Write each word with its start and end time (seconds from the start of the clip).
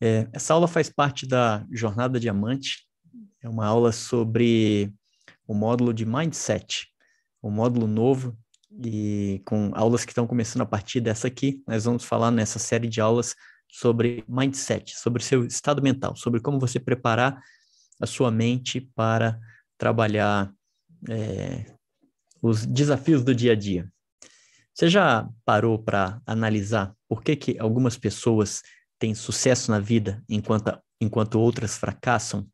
É, 0.00 0.28
essa 0.32 0.54
aula 0.54 0.66
faz 0.66 0.88
parte 0.88 1.26
da 1.26 1.66
Jornada 1.70 2.18
Diamante, 2.18 2.86
é 3.42 3.48
uma 3.48 3.66
aula 3.66 3.92
sobre 3.92 4.92
o 5.46 5.54
módulo 5.54 5.92
de 5.92 6.06
Mindset, 6.06 6.86
um 7.42 7.50
módulo 7.50 7.86
novo, 7.86 8.36
e 8.82 9.42
com 9.44 9.70
aulas 9.74 10.04
que 10.04 10.12
estão 10.12 10.26
começando 10.26 10.62
a 10.62 10.66
partir 10.66 11.00
dessa 11.00 11.26
aqui, 11.26 11.62
nós 11.66 11.84
vamos 11.84 12.04
falar 12.04 12.30
nessa 12.30 12.58
série 12.58 12.88
de 12.88 13.00
aulas 13.00 13.34
sobre 13.68 14.24
mindset, 14.28 14.96
sobre 14.96 15.22
seu 15.22 15.44
estado 15.44 15.82
mental, 15.82 16.16
sobre 16.16 16.40
como 16.40 16.58
você 16.58 16.78
preparar 16.78 17.40
a 18.00 18.06
sua 18.06 18.30
mente 18.30 18.80
para 18.80 19.38
trabalhar 19.76 20.52
é, 21.08 21.66
os 22.42 22.64
desafios 22.64 23.22
do 23.22 23.34
dia 23.34 23.52
a 23.52 23.56
dia. 23.56 23.90
Você 24.74 24.88
já 24.88 25.28
parou 25.44 25.78
para 25.78 26.20
analisar 26.26 26.94
por 27.08 27.22
que, 27.22 27.36
que 27.36 27.58
algumas 27.58 27.98
pessoas 27.98 28.62
têm 29.00 29.14
sucesso 29.14 29.70
na 29.70 29.80
vida 29.80 30.22
enquanto, 30.28 30.78
enquanto 31.00 31.40
outras 31.40 31.76
fracassam? 31.76 32.46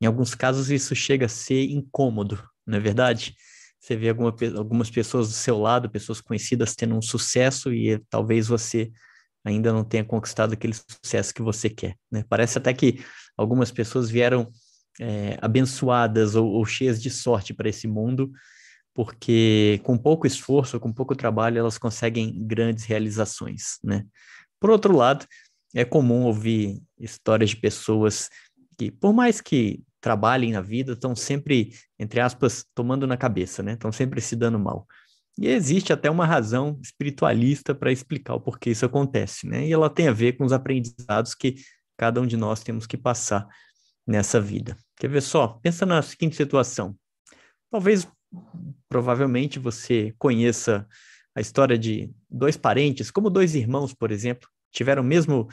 Em 0.00 0.06
alguns 0.06 0.34
casos, 0.34 0.70
isso 0.70 0.94
chega 0.94 1.26
a 1.26 1.28
ser 1.28 1.70
incômodo, 1.70 2.42
não 2.66 2.78
é 2.78 2.80
verdade? 2.80 3.34
Você 3.80 3.96
vê 3.96 4.10
alguma, 4.10 4.32
algumas 4.56 4.90
pessoas 4.90 5.28
do 5.28 5.34
seu 5.34 5.58
lado, 5.58 5.90
pessoas 5.90 6.20
conhecidas, 6.20 6.76
tendo 6.76 6.94
um 6.94 7.02
sucesso 7.02 7.72
e 7.72 7.98
talvez 8.08 8.46
você 8.46 8.92
ainda 9.44 9.72
não 9.72 9.82
tenha 9.82 10.04
conquistado 10.04 10.52
aquele 10.52 10.74
sucesso 10.74 11.34
que 11.34 11.42
você 11.42 11.68
quer. 11.68 11.96
Né? 12.10 12.24
Parece 12.28 12.58
até 12.58 12.72
que 12.72 13.04
algumas 13.36 13.72
pessoas 13.72 14.08
vieram 14.08 14.48
é, 15.00 15.36
abençoadas 15.40 16.36
ou, 16.36 16.48
ou 16.48 16.64
cheias 16.64 17.02
de 17.02 17.10
sorte 17.10 17.52
para 17.52 17.68
esse 17.68 17.88
mundo, 17.88 18.30
porque 18.94 19.80
com 19.82 19.98
pouco 19.98 20.26
esforço, 20.26 20.78
com 20.78 20.92
pouco 20.92 21.16
trabalho, 21.16 21.58
elas 21.58 21.78
conseguem 21.78 22.46
grandes 22.46 22.84
realizações. 22.84 23.78
Né? 23.82 24.04
Por 24.60 24.70
outro 24.70 24.96
lado, 24.96 25.26
é 25.74 25.84
comum 25.84 26.24
ouvir 26.24 26.82
histórias 26.98 27.50
de 27.50 27.56
pessoas 27.56 28.28
que, 28.78 28.90
por 28.90 29.12
mais 29.12 29.40
que 29.40 29.82
trabalhem 30.00 30.52
na 30.52 30.60
vida, 30.60 30.92
estão 30.92 31.14
sempre, 31.14 31.72
entre 31.98 32.20
aspas, 32.20 32.64
tomando 32.74 33.06
na 33.06 33.16
cabeça, 33.16 33.62
né? 33.62 33.74
Estão 33.74 33.92
sempre 33.92 34.20
se 34.20 34.34
dando 34.34 34.58
mal. 34.58 34.86
E 35.38 35.46
existe 35.46 35.92
até 35.92 36.10
uma 36.10 36.26
razão 36.26 36.78
espiritualista 36.82 37.74
para 37.74 37.92
explicar 37.92 38.34
o 38.34 38.40
porquê 38.40 38.70
isso 38.70 38.84
acontece, 38.84 39.46
né? 39.46 39.66
E 39.66 39.72
ela 39.72 39.88
tem 39.88 40.08
a 40.08 40.12
ver 40.12 40.32
com 40.34 40.44
os 40.44 40.52
aprendizados 40.52 41.34
que 41.34 41.54
cada 41.96 42.20
um 42.20 42.26
de 42.26 42.36
nós 42.36 42.62
temos 42.62 42.86
que 42.86 42.96
passar 42.96 43.46
nessa 44.06 44.40
vida. 44.40 44.76
Quer 44.96 45.08
ver 45.08 45.22
só? 45.22 45.48
Pensa 45.62 45.86
na 45.86 46.02
seguinte 46.02 46.36
situação. 46.36 46.96
Talvez, 47.70 48.06
provavelmente, 48.88 49.58
você 49.58 50.12
conheça 50.18 50.86
a 51.34 51.40
história 51.40 51.78
de 51.78 52.10
dois 52.28 52.56
parentes, 52.56 53.10
como 53.10 53.30
dois 53.30 53.54
irmãos, 53.54 53.94
por 53.94 54.10
exemplo, 54.10 54.48
tiveram 54.70 55.02
o 55.02 55.06
mesmo 55.06 55.48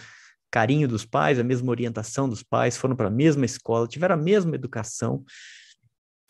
carinho 0.51 0.87
dos 0.87 1.05
pais, 1.05 1.39
a 1.39 1.43
mesma 1.43 1.69
orientação 1.69 2.27
dos 2.27 2.43
pais, 2.43 2.77
foram 2.77 2.95
para 2.95 3.07
a 3.07 3.11
mesma 3.11 3.45
escola, 3.45 3.87
tiveram 3.87 4.15
a 4.15 4.17
mesma 4.17 4.55
educação, 4.55 5.23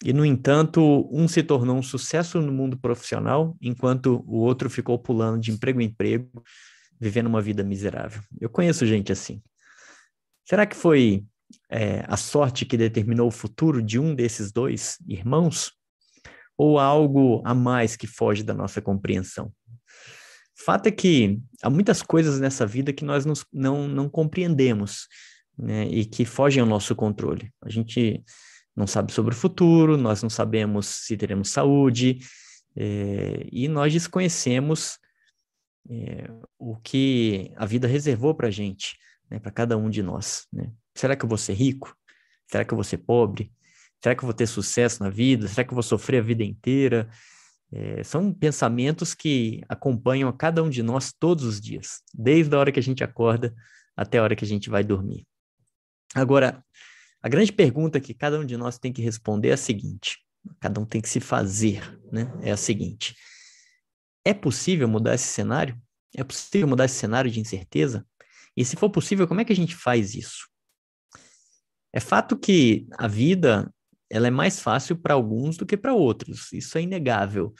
e, 0.03 0.13
no 0.13 0.25
entanto, 0.25 1.09
um 1.11 1.27
se 1.27 1.43
tornou 1.43 1.75
um 1.75 1.83
sucesso 1.83 2.39
no 2.39 2.51
mundo 2.51 2.77
profissional, 2.77 3.57
enquanto 3.61 4.23
o 4.25 4.37
outro 4.37 4.69
ficou 4.69 4.97
pulando 4.97 5.39
de 5.41 5.51
emprego 5.51 5.81
em 5.81 5.85
emprego, 5.85 6.43
vivendo 6.99 7.27
uma 7.27 7.41
vida 7.41 7.63
miserável. 7.63 8.21
Eu 8.39 8.49
conheço 8.49 8.85
gente 8.85 9.11
assim. 9.11 9.41
Será 10.45 10.65
que 10.65 10.75
foi 10.75 11.25
é, 11.69 12.05
a 12.07 12.15
sorte 12.15 12.65
que 12.65 12.77
determinou 12.77 13.27
o 13.27 13.31
futuro 13.31 13.81
de 13.81 13.99
um 13.99 14.15
desses 14.15 14.51
dois 14.51 14.97
irmãos? 15.05 15.73
Ou 16.57 16.79
algo 16.79 17.41
a 17.45 17.53
mais 17.53 17.95
que 17.95 18.07
foge 18.07 18.43
da 18.43 18.53
nossa 18.53 18.81
compreensão? 18.81 19.51
Fato 20.59 20.87
é 20.87 20.91
que 20.91 21.39
há 21.63 21.69
muitas 21.69 22.01
coisas 22.01 22.39
nessa 22.39 22.65
vida 22.65 22.91
que 22.91 23.05
nós 23.05 23.25
nos, 23.25 23.45
não, 23.51 23.87
não 23.87 24.09
compreendemos 24.09 25.07
né, 25.57 25.87
e 25.87 26.05
que 26.05 26.25
fogem 26.25 26.61
ao 26.61 26.67
nosso 26.67 26.95
controle. 26.95 27.51
A 27.61 27.69
gente 27.69 28.21
não 28.75 28.85
sabe 28.85 29.13
sobre 29.13 29.33
o 29.33 29.37
futuro, 29.37 29.97
nós 29.97 30.21
não 30.21 30.29
sabemos 30.29 30.85
se 30.85 31.15
teremos 31.15 31.49
saúde, 31.49 32.19
é, 32.75 33.47
e 33.51 33.67
nós 33.67 33.93
desconhecemos 33.93 34.97
é, 35.89 36.29
o 36.57 36.75
que 36.77 37.51
a 37.55 37.65
vida 37.65 37.87
reservou 37.87 38.35
para 38.35 38.47
a 38.47 38.51
gente, 38.51 38.97
né, 39.29 39.39
para 39.39 39.51
cada 39.51 39.77
um 39.77 39.89
de 39.89 40.03
nós. 40.03 40.45
Né? 40.51 40.71
Será 40.93 41.15
que 41.15 41.23
eu 41.23 41.29
vou 41.29 41.37
ser 41.37 41.53
rico? 41.53 41.95
Será 42.47 42.65
que 42.65 42.73
eu 42.73 42.77
vou 42.77 42.83
ser 42.83 42.97
pobre? 42.99 43.51
Será 44.03 44.15
que 44.15 44.23
eu 44.23 44.27
vou 44.27 44.33
ter 44.33 44.47
sucesso 44.47 45.03
na 45.03 45.09
vida? 45.09 45.47
Será 45.47 45.63
que 45.63 45.71
eu 45.71 45.75
vou 45.75 45.83
sofrer 45.83 46.19
a 46.19 46.25
vida 46.25 46.43
inteira? 46.43 47.09
É, 47.71 48.03
são 48.03 48.33
pensamentos 48.33 49.13
que 49.13 49.63
acompanham 49.69 50.27
a 50.27 50.33
cada 50.33 50.63
um 50.63 50.69
de 50.69 50.81
nós 50.81 51.13
todos 51.13 51.43
os 51.43 51.61
dias, 51.61 52.01
desde 52.13 52.55
a 52.55 52.59
hora 52.59 52.71
que 52.71 52.79
a 52.79 52.83
gente 52.83 53.03
acorda 53.03 53.53
até 53.95 54.17
a 54.17 54.23
hora 54.23 54.35
que 54.35 54.43
a 54.43 54.47
gente 54.47 54.69
vai 54.69 54.83
dormir. 54.83 55.27
Agora, 56.15 56.63
a 57.21 57.29
grande 57.29 57.51
pergunta 57.51 57.99
que 57.99 58.13
cada 58.13 58.39
um 58.39 58.45
de 58.45 58.57
nós 58.57 58.79
tem 58.79 58.91
que 58.91 59.01
responder 59.01 59.49
é 59.49 59.53
a 59.53 59.57
seguinte: 59.57 60.17
cada 60.59 60.79
um 60.79 60.85
tem 60.85 61.01
que 61.01 61.09
se 61.09 61.19
fazer, 61.19 61.99
né? 62.11 62.31
É 62.41 62.51
a 62.51 62.57
seguinte: 62.57 63.15
é 64.25 64.33
possível 64.33 64.87
mudar 64.87 65.15
esse 65.15 65.27
cenário? 65.27 65.79
É 66.15 66.23
possível 66.23 66.67
mudar 66.67 66.85
esse 66.85 66.95
cenário 66.95 67.29
de 67.29 67.39
incerteza? 67.39 68.05
E 68.57 68.65
se 68.65 68.75
for 68.75 68.89
possível, 68.89 69.27
como 69.27 69.41
é 69.41 69.45
que 69.45 69.53
a 69.53 69.55
gente 69.55 69.75
faz 69.75 70.15
isso? 70.15 70.49
É 71.93 71.99
fato 71.99 72.37
que 72.37 72.87
a 72.97 73.07
vida 73.07 73.71
ela 74.09 74.27
é 74.27 74.31
mais 74.31 74.59
fácil 74.59 74.95
para 74.95 75.13
alguns 75.13 75.57
do 75.57 75.65
que 75.65 75.77
para 75.77 75.93
outros. 75.93 76.51
Isso 76.51 76.77
é 76.77 76.81
inegável. 76.81 77.53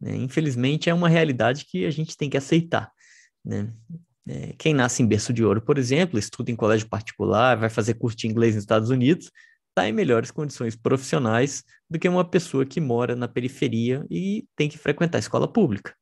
Né? 0.00 0.16
Infelizmente, 0.16 0.90
é 0.90 0.94
uma 0.94 1.08
realidade 1.08 1.64
que 1.64 1.86
a 1.86 1.90
gente 1.90 2.16
tem 2.16 2.28
que 2.28 2.36
aceitar. 2.36 2.90
Né? 3.44 3.72
É, 4.28 4.54
quem 4.58 4.74
nasce 4.74 5.02
em 5.02 5.06
berço 5.06 5.32
de 5.32 5.44
ouro, 5.44 5.62
por 5.62 5.78
exemplo, 5.78 6.18
estuda 6.18 6.50
em 6.50 6.56
colégio 6.56 6.88
particular, 6.88 7.56
vai 7.56 7.70
fazer 7.70 7.94
curso 7.94 8.16
de 8.16 8.26
inglês 8.26 8.54
nos 8.54 8.64
Estados 8.64 8.90
Unidos, 8.90 9.30
está 9.68 9.88
em 9.88 9.92
melhores 9.92 10.30
condições 10.30 10.74
profissionais 10.74 11.62
do 11.88 11.98
que 11.98 12.08
uma 12.08 12.28
pessoa 12.28 12.66
que 12.66 12.80
mora 12.80 13.14
na 13.14 13.28
periferia 13.28 14.04
e 14.10 14.46
tem 14.56 14.68
que 14.68 14.78
frequentar 14.78 15.18
a 15.18 15.20
escola 15.20 15.46
pública. 15.46 15.94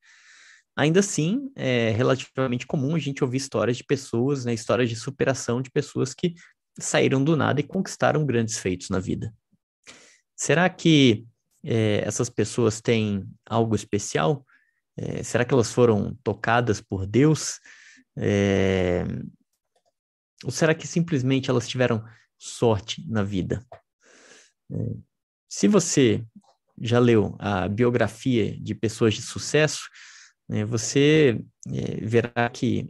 Ainda 0.77 1.01
assim, 1.01 1.51
é 1.55 1.91
relativamente 1.91 2.67
comum 2.67 2.97
a 2.97 2.99
gente 2.99 3.23
ouvir 3.23 3.37
histórias 3.37 3.77
de 3.77 3.85
pessoas, 3.85 4.45
né, 4.45 4.55
histórias 4.55 4.89
de 4.89 4.97
superação 4.97 5.61
de 5.61 5.71
pessoas 5.71 6.15
que 6.15 6.35
saíram 6.79 7.23
do 7.23 7.37
nada 7.37 7.61
e 7.61 7.65
conquistaram 7.65 8.25
grandes 8.27 8.59
feitos 8.59 8.89
na 8.91 8.99
vida. 8.99 9.33
Será 10.45 10.69
que 10.69 11.27
é, 11.65 12.03
essas 12.05 12.29
pessoas 12.29 12.79
têm 12.79 13.27
algo 13.47 13.75
especial? 13.75 14.45
É, 14.95 15.23
será 15.23 15.43
que 15.43 15.55
elas 15.55 15.73
foram 15.73 16.15
tocadas 16.23 16.83
por 16.83 17.07
Deus? 17.07 17.61
É... 18.15 19.05
Ou 20.45 20.51
será 20.51 20.75
que 20.75 20.87
simplesmente 20.87 21.49
elas 21.49 21.67
tiveram 21.67 22.05
sorte 22.37 23.03
na 23.09 23.23
vida? 23.23 23.65
Se 25.49 25.67
você 25.67 26.23
já 26.79 26.99
leu 26.99 27.35
a 27.39 27.67
biografia 27.67 28.55
de 28.61 28.75
pessoas 28.75 29.15
de 29.15 29.23
sucesso, 29.23 29.89
né, 30.47 30.63
você 30.63 31.43
verá 32.03 32.51
que. 32.51 32.87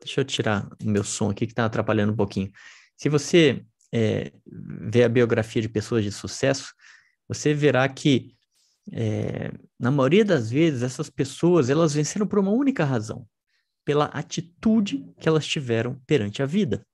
Deixa 0.00 0.22
eu 0.22 0.24
tirar 0.24 0.68
o 0.82 0.90
meu 0.90 1.04
som 1.04 1.30
aqui 1.30 1.46
que 1.46 1.52
está 1.52 1.64
atrapalhando 1.64 2.12
um 2.12 2.16
pouquinho. 2.16 2.50
Se 2.96 3.08
você 3.08 3.64
é, 3.92 4.32
vê 4.46 5.04
a 5.04 5.08
biografia 5.08 5.62
de 5.62 5.68
pessoas 5.68 6.04
de 6.04 6.12
sucesso, 6.12 6.72
você 7.28 7.54
verá 7.54 7.88
que, 7.88 8.34
é, 8.92 9.52
na 9.78 9.90
maioria 9.90 10.24
das 10.24 10.50
vezes, 10.50 10.82
essas 10.82 11.08
pessoas 11.10 11.70
elas 11.70 11.94
venceram 11.94 12.26
por 12.26 12.38
uma 12.38 12.50
única 12.50 12.84
razão 12.84 13.26
pela 13.84 14.06
atitude 14.06 15.04
que 15.18 15.28
elas 15.28 15.46
tiveram 15.46 16.00
perante 16.06 16.42
a 16.42 16.46
vida. 16.46 16.86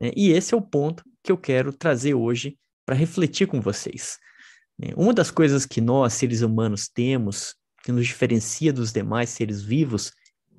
É, 0.00 0.12
e 0.16 0.30
esse 0.32 0.54
é 0.54 0.56
o 0.56 0.62
ponto 0.62 1.04
que 1.22 1.30
eu 1.30 1.38
quero 1.38 1.72
trazer 1.72 2.14
hoje 2.14 2.58
para 2.84 2.96
refletir 2.96 3.46
com 3.46 3.60
vocês. 3.60 4.18
É, 4.82 4.94
uma 4.96 5.14
das 5.14 5.30
coisas 5.30 5.66
que 5.66 5.80
nós, 5.80 6.14
seres 6.14 6.42
humanos, 6.42 6.88
temos, 6.88 7.54
que 7.82 7.92
nos 7.92 8.06
diferencia 8.06 8.72
dos 8.72 8.92
demais 8.92 9.30
seres 9.30 9.62
vivos, 9.62 10.12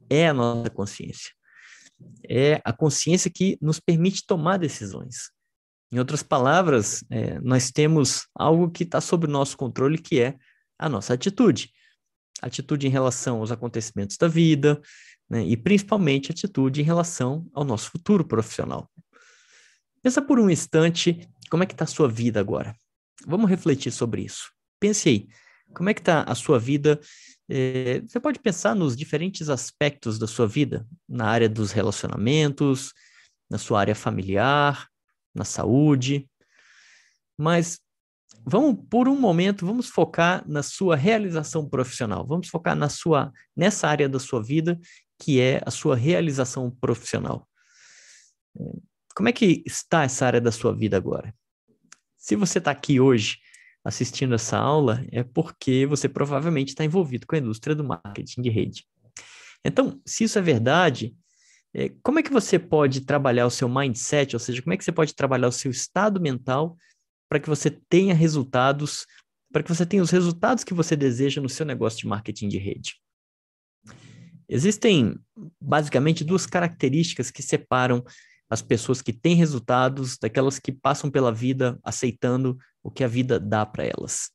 é 0.09 0.27
a 0.27 0.33
nossa 0.33 0.69
consciência. 0.69 1.31
É 2.27 2.61
a 2.63 2.73
consciência 2.73 3.29
que 3.29 3.57
nos 3.61 3.79
permite 3.79 4.25
tomar 4.25 4.57
decisões. 4.57 5.29
Em 5.91 5.99
outras 5.99 6.23
palavras, 6.23 7.03
é, 7.09 7.39
nós 7.41 7.69
temos 7.69 8.27
algo 8.33 8.71
que 8.71 8.83
está 8.83 9.01
sob 9.01 9.27
nosso 9.27 9.57
controle, 9.57 9.97
que 9.97 10.21
é 10.21 10.35
a 10.79 10.87
nossa 10.87 11.13
atitude. 11.13 11.71
Atitude 12.41 12.87
em 12.87 12.89
relação 12.89 13.39
aos 13.39 13.51
acontecimentos 13.51 14.17
da 14.17 14.27
vida, 14.27 14.81
né? 15.29 15.43
e 15.45 15.57
principalmente 15.57 16.31
atitude 16.31 16.81
em 16.81 16.83
relação 16.83 17.45
ao 17.53 17.65
nosso 17.65 17.91
futuro 17.91 18.25
profissional. 18.25 18.89
Pensa 20.01 20.21
por 20.21 20.39
um 20.39 20.49
instante 20.49 21.29
como 21.49 21.63
é 21.63 21.65
que 21.65 21.73
está 21.73 21.83
a 21.83 21.87
sua 21.87 22.07
vida 22.07 22.39
agora. 22.39 22.73
Vamos 23.27 23.49
refletir 23.49 23.91
sobre 23.91 24.23
isso. 24.23 24.49
Pense 24.79 25.09
aí, 25.09 25.27
como 25.73 25.89
é 25.89 25.93
que 25.93 26.01
está 26.01 26.23
a 26.23 26.33
sua 26.33 26.57
vida? 26.57 26.99
É, 27.49 28.01
você 28.01 28.19
pode 28.19 28.39
pensar 28.39 28.73
nos 28.75 28.95
diferentes 28.95 29.49
aspectos 29.49 30.17
da 30.17 30.25
sua 30.25 30.47
vida, 30.47 30.87
na 31.07 31.27
área 31.27 31.49
dos 31.49 31.71
relacionamentos, 31.71 32.93
na 33.49 33.57
sua 33.57 33.81
área 33.81 33.93
familiar, 33.93 34.87
na 35.33 35.43
saúde. 35.43 36.29
Mas 37.37 37.79
vamos 38.45 38.83
por 38.89 39.07
um 39.07 39.19
momento, 39.19 39.65
vamos 39.65 39.87
focar 39.87 40.43
na 40.47 40.63
sua 40.63 40.95
realização 40.95 41.67
profissional. 41.67 42.25
Vamos 42.25 42.47
focar 42.47 42.75
na 42.75 42.89
sua 42.89 43.31
nessa 43.55 43.87
área 43.87 44.09
da 44.09 44.19
sua 44.19 44.41
vida 44.41 44.79
que 45.19 45.39
é 45.39 45.61
a 45.63 45.69
sua 45.69 45.95
realização 45.95 46.71
profissional. 46.71 47.47
como 49.15 49.29
é 49.29 49.31
que 49.31 49.61
está 49.67 50.03
essa 50.03 50.25
área 50.25 50.41
da 50.41 50.51
sua 50.51 50.73
vida 50.73 50.97
agora? 50.97 51.33
Se 52.17 52.35
você 52.35 52.57
está 52.57 52.71
aqui 52.71 52.99
hoje 52.99 53.37
assistindo 53.83 54.33
essa 54.33 54.57
aula, 54.57 55.05
é 55.11 55.23
porque 55.23 55.85
você 55.85 56.09
provavelmente 56.09 56.69
está 56.69 56.83
envolvido 56.83 57.27
com 57.27 57.35
a 57.35 57.39
indústria 57.39 57.75
do 57.75 57.83
marketing 57.83 58.41
de 58.41 58.49
rede. 58.49 58.85
Então, 59.63 60.01
se 60.05 60.23
isso 60.23 60.39
é 60.39 60.41
verdade, 60.41 61.15
é, 61.15 61.15
como 62.03 62.19
é 62.19 62.23
que 62.23 62.31
você 62.31 62.59
pode 62.59 63.01
trabalhar 63.01 63.45
o 63.45 63.51
seu 63.51 63.69
mindset, 63.69 64.35
ou 64.35 64.39
seja, 64.39 64.61
como 64.61 64.73
é 64.73 64.77
que 64.77 64.83
você 64.83 64.91
pode 64.91 65.15
trabalhar 65.15 65.47
o 65.47 65.51
seu 65.51 65.71
estado 65.71 66.19
mental 66.19 66.77
para 67.29 67.39
que 67.39 67.47
você 67.47 67.69
tenha 67.69 68.13
resultados, 68.13 69.05
para 69.51 69.63
que 69.63 69.73
você 69.73 69.85
tenha 69.85 70.03
os 70.03 70.09
resultados 70.09 70.63
que 70.63 70.73
você 70.73 70.95
deseja 70.95 71.41
no 71.41 71.49
seu 71.49 71.65
negócio 71.65 71.99
de 71.99 72.07
marketing 72.07 72.49
de 72.49 72.57
rede? 72.57 72.95
Existem 74.49 75.17
basicamente 75.61 76.25
duas 76.25 76.45
características 76.45 77.31
que 77.31 77.41
separam 77.41 78.03
as 78.49 78.61
pessoas 78.61 79.01
que 79.01 79.13
têm 79.13 79.33
resultados 79.33 80.17
daquelas 80.17 80.59
que 80.59 80.73
passam 80.73 81.09
pela 81.09 81.31
vida 81.31 81.79
aceitando 81.81 82.57
o 82.83 82.91
que 82.91 83.01
a 83.01 83.07
vida 83.07 83.39
dá 83.39 83.65
para 83.65 83.85
elas. 83.85 84.29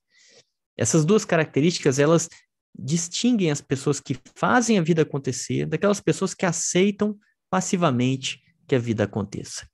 Essas 0.74 1.04
duas 1.04 1.26
características, 1.26 1.98
elas 1.98 2.30
distinguem 2.78 3.50
as 3.50 3.60
pessoas 3.60 4.00
que 4.00 4.16
fazem 4.34 4.78
a 4.78 4.82
vida 4.82 5.02
acontecer 5.02 5.66
daquelas 5.66 6.00
pessoas 6.00 6.34
que 6.34 6.44
aceitam 6.44 7.18
passivamente 7.48 8.42
que 8.66 8.74
a 8.74 8.78
vida 8.78 9.04
aconteça. 9.04 9.68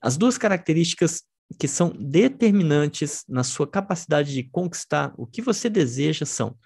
As 0.00 0.16
duas 0.16 0.36
características 0.36 1.22
que 1.58 1.68
são 1.68 1.90
determinantes 1.90 3.24
na 3.28 3.44
sua 3.44 3.66
capacidade 3.66 4.32
de 4.32 4.42
conquistar 4.42 5.14
o 5.16 5.26
que 5.26 5.42
você 5.42 5.68
deseja 5.68 6.24
são 6.24 6.56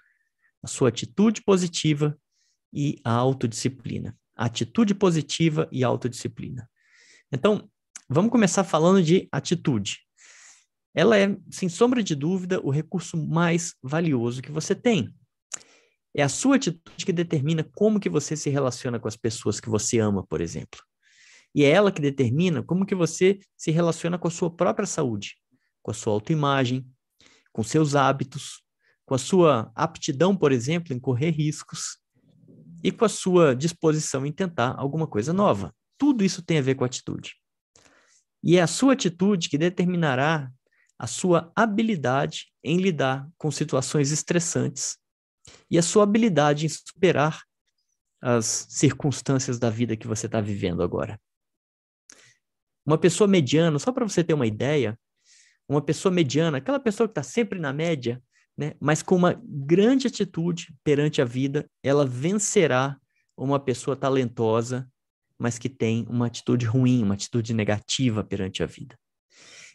a 0.63 0.67
sua 0.67 0.89
atitude 0.89 1.43
positiva 1.43 2.17
e 2.73 2.99
a 3.03 3.11
autodisciplina. 3.11 4.17
Atitude 4.35 4.95
positiva 4.95 5.67
e 5.71 5.83
autodisciplina. 5.83 6.69
Então, 7.31 7.69
vamos 8.09 8.31
começar 8.31 8.63
falando 8.63 9.03
de 9.03 9.27
atitude. 9.31 9.99
Ela 10.95 11.17
é, 11.17 11.37
sem 11.51 11.69
sombra 11.69 12.01
de 12.01 12.15
dúvida, 12.15 12.59
o 12.63 12.71
recurso 12.71 13.17
mais 13.17 13.75
valioso 13.83 14.41
que 14.41 14.51
você 14.51 14.73
tem. 14.73 15.13
É 16.17 16.23
a 16.23 16.29
sua 16.29 16.55
atitude 16.55 17.05
que 17.05 17.13
determina 17.13 17.63
como 17.75 17.99
que 17.99 18.09
você 18.09 18.35
se 18.35 18.49
relaciona 18.49 18.99
com 18.99 19.07
as 19.07 19.15
pessoas 19.15 19.59
que 19.59 19.69
você 19.69 19.99
ama, 19.99 20.25
por 20.25 20.41
exemplo. 20.41 20.81
E 21.53 21.63
é 21.63 21.69
ela 21.69 21.91
que 21.91 22.01
determina 22.01 22.63
como 22.63 22.87
que 22.87 22.95
você 22.95 23.37
se 23.55 23.69
relaciona 23.69 24.17
com 24.17 24.27
a 24.27 24.31
sua 24.31 24.49
própria 24.49 24.87
saúde, 24.87 25.35
com 25.83 25.91
a 25.91 25.93
sua 25.93 26.13
autoimagem, 26.13 26.87
com 27.53 27.61
seus 27.63 27.95
hábitos, 27.95 28.63
com 29.05 29.13
a 29.13 29.19
sua 29.19 29.71
aptidão, 29.75 30.35
por 30.35 30.51
exemplo, 30.51 30.91
em 30.91 30.99
correr 30.99 31.29
riscos 31.29 31.99
e 32.83 32.91
com 32.91 33.05
a 33.05 33.09
sua 33.09 33.55
disposição 33.55 34.25
em 34.25 34.31
tentar 34.31 34.73
alguma 34.75 35.05
coisa 35.05 35.31
nova. 35.31 35.71
Tudo 35.99 36.23
isso 36.23 36.41
tem 36.41 36.57
a 36.57 36.63
ver 36.63 36.73
com 36.73 36.83
atitude. 36.83 37.35
E 38.43 38.57
é 38.57 38.61
a 38.63 38.67
sua 38.67 38.93
atitude 38.93 39.49
que 39.49 39.57
determinará 39.57 40.51
a 40.97 41.05
sua 41.05 41.51
habilidade 41.55 42.47
em 42.63 42.77
lidar 42.77 43.29
com 43.37 43.51
situações 43.51 44.11
estressantes 44.11 44.97
e 45.69 45.77
a 45.77 45.81
sua 45.81 46.03
habilidade 46.03 46.65
em 46.65 46.69
superar 46.69 47.43
as 48.21 48.67
circunstâncias 48.69 49.59
da 49.59 49.69
vida 49.69 49.95
que 49.95 50.07
você 50.07 50.25
está 50.25 50.41
vivendo 50.41 50.81
agora. 50.81 51.19
Uma 52.85 52.97
pessoa 52.97 53.27
mediana, 53.27 53.77
só 53.79 53.91
para 53.91 54.07
você 54.07 54.23
ter 54.23 54.33
uma 54.33 54.47
ideia, 54.47 54.97
uma 55.67 55.81
pessoa 55.81 56.11
mediana, 56.11 56.57
aquela 56.57 56.79
pessoa 56.79 57.07
que 57.07 57.11
está 57.11 57.23
sempre 57.23 57.59
na 57.59 57.73
média, 57.73 58.21
né, 58.57 58.73
mas 58.79 59.03
com 59.03 59.15
uma 59.15 59.39
grande 59.43 60.07
atitude 60.07 60.73
perante 60.83 61.21
a 61.21 61.25
vida, 61.25 61.69
ela 61.83 62.05
vencerá 62.05 62.97
uma 63.35 63.59
pessoa 63.59 63.95
talentosa, 63.95 64.89
mas 65.37 65.59
que 65.59 65.69
tem 65.69 66.07
uma 66.09 66.25
atitude 66.25 66.65
ruim, 66.65 67.03
uma 67.03 67.13
atitude 67.13 67.53
negativa 67.53 68.23
perante 68.23 68.63
a 68.63 68.65
vida. 68.65 68.97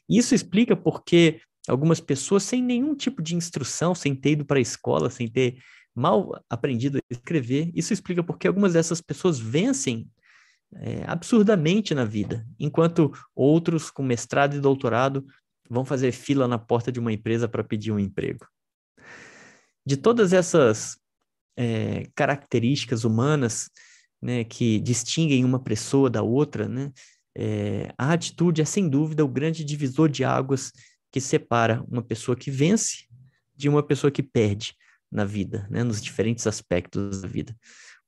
Isso 0.08 0.34
explica 0.34 0.74
porque 0.74 1.40
algumas 1.69 2.00
pessoas, 2.00 2.43
sem 2.43 2.62
nenhum 2.62 2.94
tipo 2.94 3.23
de 3.23 3.35
instrução, 3.35 3.94
sem 3.94 4.14
ter 4.14 4.32
ido 4.32 4.44
para 4.44 4.59
a 4.59 4.62
escola, 4.62 5.11
sem 5.11 5.29
ter 5.29 5.59
mal 5.94 6.43
aprendido 6.49 6.99
a 6.99 7.00
escrever. 7.11 7.70
Isso 7.75 7.93
explica 7.93 8.23
porque 8.23 8.49
algumas 8.49 8.73
dessas 8.73 9.00
pessoas 9.00 9.38
vencem 9.38 10.09
é, 10.75 11.05
absurdamente 11.06 11.94
na 11.94 12.05
vida, 12.05 12.47
enquanto 12.59 13.12
outros 13.35 13.91
com 13.91 14.03
mestrado 14.03 14.56
e 14.56 14.61
doutorado 14.61 15.25
vão 15.69 15.85
fazer 15.85 16.12
fila 16.12 16.49
na 16.49 16.59
porta 16.59 16.91
de 16.91 16.99
uma 16.99 17.12
empresa 17.12 17.49
para 17.49 17.65
pedir 17.65 17.93
um 17.93 17.99
emprego. 17.99 18.47
De 19.85 19.97
todas 19.97 20.32
essas 20.32 20.97
é, 21.56 22.06
características 22.15 23.05
humanas 23.05 23.70
né, 24.20 24.44
que 24.44 24.81
distinguem 24.81 25.44
uma 25.44 25.58
pessoa 25.58 26.08
da 26.08 26.23
outra, 26.23 26.69
né, 26.69 26.93
é, 27.37 27.93
a 27.97 28.12
atitude 28.12 28.61
é 28.61 28.65
sem 28.65 28.88
dúvida 28.88 29.25
o 29.25 29.29
grande 29.29 29.65
divisor 29.65 30.08
de 30.08 30.25
águas 30.25 30.73
que 31.12 31.20
separa 31.20 31.85
uma 31.88 32.03
pessoa 32.03 32.35
que 32.35 32.50
vence 32.50 33.06
de 33.55 33.69
uma 33.69 33.82
pessoa 33.82 34.11
que 34.11 34.23
perde 34.23 34.75
na 35.11 35.25
vida, 35.25 35.69
né, 35.70 35.85
nos 35.85 36.03
diferentes 36.03 36.47
aspectos 36.47 37.20
da 37.20 37.29
vida. 37.29 37.55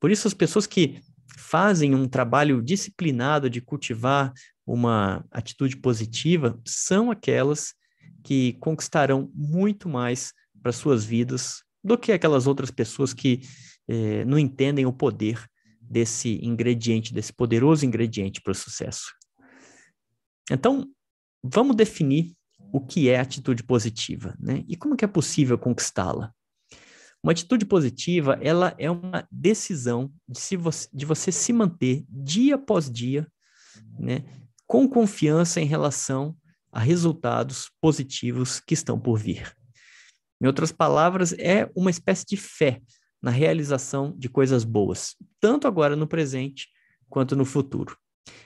Por 0.01 0.11
isso, 0.11 0.27
as 0.27 0.35
pessoas 0.35 0.67
que 0.67 1.01
fazem 1.37 1.95
um 1.95 2.09
trabalho 2.09 2.63
disciplinado 2.63 3.51
de 3.51 3.61
cultivar 3.61 4.33
uma 4.67 5.25
atitude 5.31 5.77
positiva 5.77 6.59
são 6.65 7.11
aquelas 7.11 7.75
que 8.23 8.55
conquistarão 8.55 9.31
muito 9.35 9.89
mais 9.89 10.33
para 10.63 10.73
suas 10.73 11.05
vidas 11.05 11.63
do 11.83 11.99
que 11.99 12.13
aquelas 12.13 12.47
outras 12.47 12.71
pessoas 12.71 13.13
que 13.13 13.43
eh, 13.87 14.25
não 14.25 14.39
entendem 14.39 14.87
o 14.87 14.93
poder 14.93 15.47
desse 15.79 16.39
ingrediente, 16.43 17.13
desse 17.13 17.33
poderoso 17.33 17.85
ingrediente 17.85 18.41
para 18.41 18.53
o 18.53 18.55
sucesso. 18.55 19.13
Então, 20.51 20.89
vamos 21.43 21.77
definir 21.77 22.35
o 22.75 22.81
que 22.81 23.09
é 23.09 23.21
atitude 23.21 23.63
positiva, 23.63 24.35
né? 24.37 24.65
E 24.67 24.75
como 24.75 24.97
que 24.97 25.05
é 25.05 25.09
possível 25.09 25.57
conquistá-la? 25.57 26.35
Uma 27.23 27.31
atitude 27.31 27.65
positiva, 27.65 28.37
ela 28.43 28.75
é 28.77 28.91
uma 28.91 29.29
decisão 29.31 30.13
de, 30.29 30.41
se 30.41 30.57
você, 30.57 30.89
de 30.93 31.07
você 31.07 31.31
se 31.31 31.53
manter 31.53 32.05
dia 32.09 32.57
após 32.57 32.91
dia, 32.91 33.29
né, 33.97 34.25
com 34.67 34.89
confiança 34.89 35.61
em 35.61 35.67
relação 35.67 36.37
a 36.73 36.81
resultados 36.81 37.71
positivos 37.81 38.59
que 38.59 38.75
estão 38.75 38.99
por 38.99 39.21
vir. 39.21 39.55
Em 40.43 40.49
outras 40.49 40.73
palavras, 40.73 41.33
é 41.35 41.71
uma 41.77 41.91
espécie 41.91 42.27
de 42.27 42.37
fé 42.37 42.83
na 43.23 43.31
realização 43.31 44.13
de 44.19 44.29
coisas 44.29 44.65
boas, 44.65 45.15
tanto 45.39 45.69
agora 45.69 45.95
no 45.95 46.09
presente 46.09 46.71
quanto 47.09 47.37
no 47.37 47.45
futuro. 47.45 47.97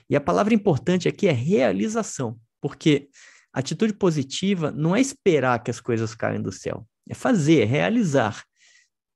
E 0.07 0.15
a 0.15 0.21
palavra 0.21 0.53
importante 0.53 1.07
aqui 1.07 1.27
é 1.27 1.31
realização, 1.31 2.39
porque 2.61 3.09
atitude 3.53 3.93
positiva 3.93 4.71
não 4.71 4.95
é 4.95 5.01
esperar 5.01 5.63
que 5.63 5.71
as 5.71 5.79
coisas 5.79 6.13
caiam 6.15 6.41
do 6.41 6.51
céu, 6.51 6.87
é 7.07 7.13
fazer, 7.13 7.61
é 7.61 7.65
realizar. 7.65 8.43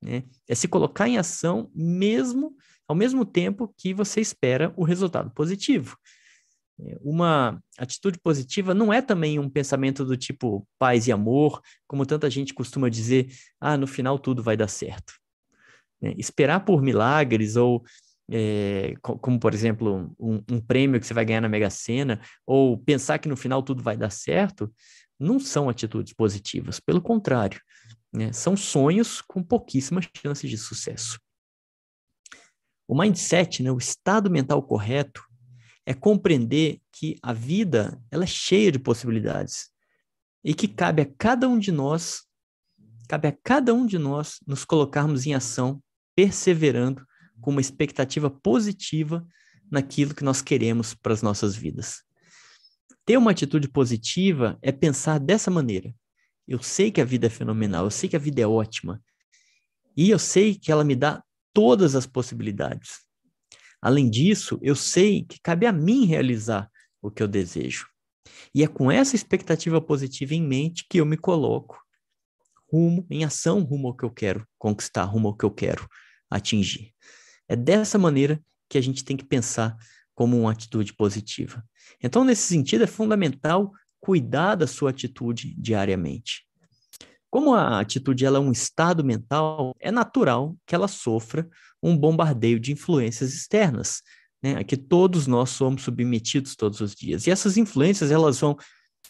Né? 0.02 0.24
É 0.48 0.56
se 0.56 0.68
colocar 0.68 1.08
em 1.08 1.18
ação 1.18 1.72
mesmo 1.74 2.56
ao 2.88 2.96
mesmo 2.96 3.25
tempo 3.25 3.74
que 3.78 3.94
você 3.94 4.20
espera 4.20 4.74
o 4.75 4.84
resultado 4.84 5.32
positivo. 5.32 5.98
É, 6.80 6.98
uma 7.02 7.62
atitude 7.78 8.20
positiva 8.20 8.74
não 8.74 8.92
é 8.92 9.02
também 9.02 9.40
um 9.40 9.50
pensamento 9.50 10.04
do 10.04 10.18
tipo 10.18 10.68
paz 10.78 11.08
e 11.08 11.12
amor, 11.12 11.62
como 11.88 12.06
tanta 12.06 12.30
gente 12.30 12.54
costuma 12.54 12.90
dizer, 12.90 13.32
ah, 13.60 13.78
no 13.78 13.88
final 13.88 14.18
tudo 14.20 14.44
vai 14.44 14.58
dar 14.58 14.68
certo. 14.68 15.13
É, 16.02 16.13
esperar 16.18 16.66
por 16.66 16.82
milagres 16.82 17.56
ou 17.56 17.84
é, 18.36 18.96
como 19.00 19.40
por 19.40 19.54
exemplo 19.54 20.12
um, 20.20 20.44
um, 20.50 20.60
prêmio 20.60 21.00
que 21.00 21.06
você 21.06 21.13
vai 21.13 21.24
ganhar 21.24 21.42
na 21.42 21.48
Mega 21.48 21.70
Sena, 21.70 22.20
ou 22.48 22.75
pensar 22.75 23.20
que 23.20 23.30
no 23.30 23.38
final 23.38 23.62
tudo 23.62 23.84
vai 23.84 23.96
dar 23.96 24.10
certo, 24.10 24.74
não 25.20 25.40
são 25.40 25.70
atitudes 25.70 26.13
positivas. 26.13 26.80
Pelo 26.80 27.00
contrário, 27.00 27.62
né? 28.12 28.34
São 28.34 28.58
sonhos 28.58 29.22
com 29.22 29.44
pouquíssimas 29.44 30.08
chances 30.18 30.50
de 30.50 30.58
sucesso. 30.58 31.20
O 32.88 33.00
mindset, 33.00 33.62
né, 33.62 33.72
o 33.72 33.78
estado 33.78 34.32
mental 34.32 34.62
correto, 34.63 35.24
é 35.86 35.94
compreender 35.94 36.82
que 36.92 37.18
a 37.22 37.34
vida 37.34 38.02
ela 38.10 38.24
é 38.24 38.28
cheia 38.28 38.72
de 38.72 38.80
possibilidades 38.80 39.70
e 40.44 40.54
que 40.54 40.68
cabe 40.68 41.04
a 41.04 41.06
cada 41.18 41.48
um 41.48 41.60
de 41.60 41.72
nós, 41.72 42.24
cabe 43.08 43.28
a 43.28 43.38
cada 43.44 43.74
um 43.74 43.86
de 43.86 44.00
nós 44.00 44.40
nos 44.48 44.66
colocarmos 44.66 45.25
em 45.25 45.34
ação, 45.34 45.82
perseverando 46.16 47.06
com 47.43 47.51
uma 47.51 47.62
expectativa 47.62 48.29
positiva 48.29 49.27
naquilo 49.69 50.15
que 50.15 50.23
nós 50.23 50.41
queremos 50.41 50.93
para 50.93 51.13
as 51.13 51.21
nossas 51.21 51.55
vidas. 51.55 52.01
Ter 53.05 53.17
uma 53.17 53.31
atitude 53.31 53.67
positiva 53.67 54.57
é 54.62 54.71
pensar 54.71 55.19
dessa 55.19 55.51
maneira: 55.51 55.93
eu 56.47 56.63
sei 56.63 56.89
que 56.89 57.01
a 57.01 57.05
vida 57.05 57.27
é 57.27 57.29
fenomenal, 57.29 57.85
eu 57.85 57.91
sei 57.91 58.07
que 58.07 58.15
a 58.15 58.19
vida 58.19 58.41
é 58.41 58.47
ótima. 58.47 59.03
E 59.95 60.09
eu 60.09 60.17
sei 60.17 60.55
que 60.55 60.71
ela 60.71 60.83
me 60.83 60.95
dá 60.95 61.21
todas 61.53 61.95
as 61.95 62.07
possibilidades. 62.07 63.01
Além 63.81 64.09
disso, 64.09 64.57
eu 64.62 64.75
sei 64.75 65.23
que 65.23 65.39
cabe 65.43 65.67
a 65.67 65.73
mim 65.73 66.05
realizar 66.05 66.71
o 67.01 67.12
que 67.12 67.21
eu 67.21 67.27
desejo. 67.27 67.88
E 68.55 68.63
é 68.63 68.67
com 68.67 68.89
essa 68.89 69.15
expectativa 69.15 69.81
positiva 69.81 70.33
em 70.33 70.41
mente 70.41 70.85
que 70.89 71.00
eu 71.00 71.05
me 71.05 71.17
coloco 71.17 71.77
rumo, 72.71 73.05
em 73.09 73.23
ação 73.23 73.62
rumo 73.62 73.89
ao 73.89 73.95
que 73.95 74.05
eu 74.05 74.09
quero 74.09 74.47
conquistar, 74.57 75.03
rumo 75.03 75.27
ao 75.27 75.38
que 75.38 75.45
eu 75.45 75.51
quero 75.51 75.88
atingir. 76.29 76.91
É 77.53 77.55
dessa 77.55 78.00
maneira 78.00 78.41
que 78.67 78.77
a 78.77 78.81
gente 78.81 79.03
tem 79.03 79.15
que 79.15 79.24
pensar 79.24 79.77
como 80.15 80.39
uma 80.39 80.51
atitude 80.51 80.93
positiva. 80.93 81.63
Então, 82.01 82.24
nesse 82.24 82.43
sentido, 82.43 82.83
é 82.83 82.88
fundamental 82.88 83.72
cuidar 84.00 84.55
da 84.55 84.65
sua 84.65 84.89
atitude 84.89 85.55
diariamente. 85.55 86.48
Como 87.29 87.53
a 87.53 87.79
atitude 87.79 88.25
ela 88.25 88.38
é 88.38 88.41
um 88.41 88.51
estado 88.51 89.03
mental, 89.03 89.75
é 89.79 89.91
natural 89.91 90.55
que 90.65 90.74
ela 90.74 90.88
sofra 90.88 91.48
um 91.81 91.95
bombardeio 91.98 92.60
de 92.60 92.72
influências 92.72 93.33
externas, 93.33 94.01
né, 94.41 94.55
a 94.57 94.63
que 94.63 94.75
todos 94.75 95.27
nós 95.27 95.51
somos 95.51 95.83
submetidos 95.83 96.55
todos 96.55 96.81
os 96.81 96.95
dias. 96.95 97.27
E 97.27 97.31
essas 97.31 97.55
influências, 97.55 98.10
elas 98.10 98.39
vão 98.39 98.57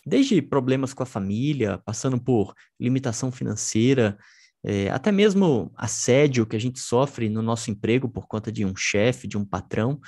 desde 0.05 0.41
problemas 0.41 0.93
com 0.93 1.03
a 1.03 1.05
família, 1.05 1.81
passando 1.85 2.21
por 2.21 2.53
limitação 2.79 3.31
financeira, 3.31 4.17
é, 4.65 4.89
até 4.89 5.11
mesmo 5.11 5.71
assédio 5.75 6.45
que 6.45 6.55
a 6.55 6.59
gente 6.59 6.79
sofre 6.79 7.27
no 7.27 7.41
nosso 7.41 7.69
emprego 7.69 8.07
por 8.07 8.27
conta 8.27 8.51
de 8.51 8.63
um 8.63 8.73
chefe, 8.75 9.27
de 9.27 9.37
um 9.37 9.43
patrão, 9.43 9.99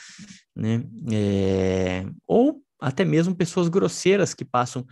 né? 0.56 0.84
É, 1.12 2.06
ou 2.26 2.62
até 2.80 3.04
mesmo 3.04 3.36
pessoas 3.36 3.68
grosseiras 3.68 4.34
que 4.34 4.46
passam 4.46 4.86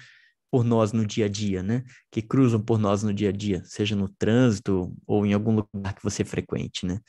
por 0.52 0.66
nós 0.66 0.92
no 0.92 1.06
dia 1.06 1.26
a 1.26 1.30
dia, 1.30 1.64
né? 1.64 1.84
Que 2.12 2.22
cruzam 2.22 2.62
por 2.62 2.78
nós 2.78 3.04
no 3.04 3.14
dia 3.14 3.30
a 3.30 3.32
dia, 3.32 3.64
seja 3.66 3.96
no 3.96 4.10
trânsito 4.10 4.94
ou 5.08 5.26
em 5.26 5.34
algum 5.34 5.56
lugar 5.56 5.94
que 5.94 6.04
você 6.04 6.26
frequente, 6.26 6.86
né? 6.86 7.00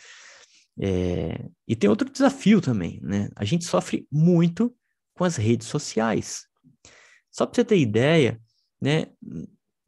É, 0.80 1.48
e 1.66 1.74
tem 1.74 1.90
outro 1.90 2.08
desafio 2.08 2.60
também, 2.60 3.00
né? 3.02 3.30
A 3.34 3.44
gente 3.44 3.64
sofre 3.64 4.06
muito 4.10 4.72
com 5.12 5.24
as 5.24 5.36
redes 5.36 5.66
sociais. 5.66 6.46
Só 7.32 7.46
para 7.46 7.56
você 7.56 7.64
ter 7.64 7.78
ideia, 7.78 8.40
né? 8.80 9.06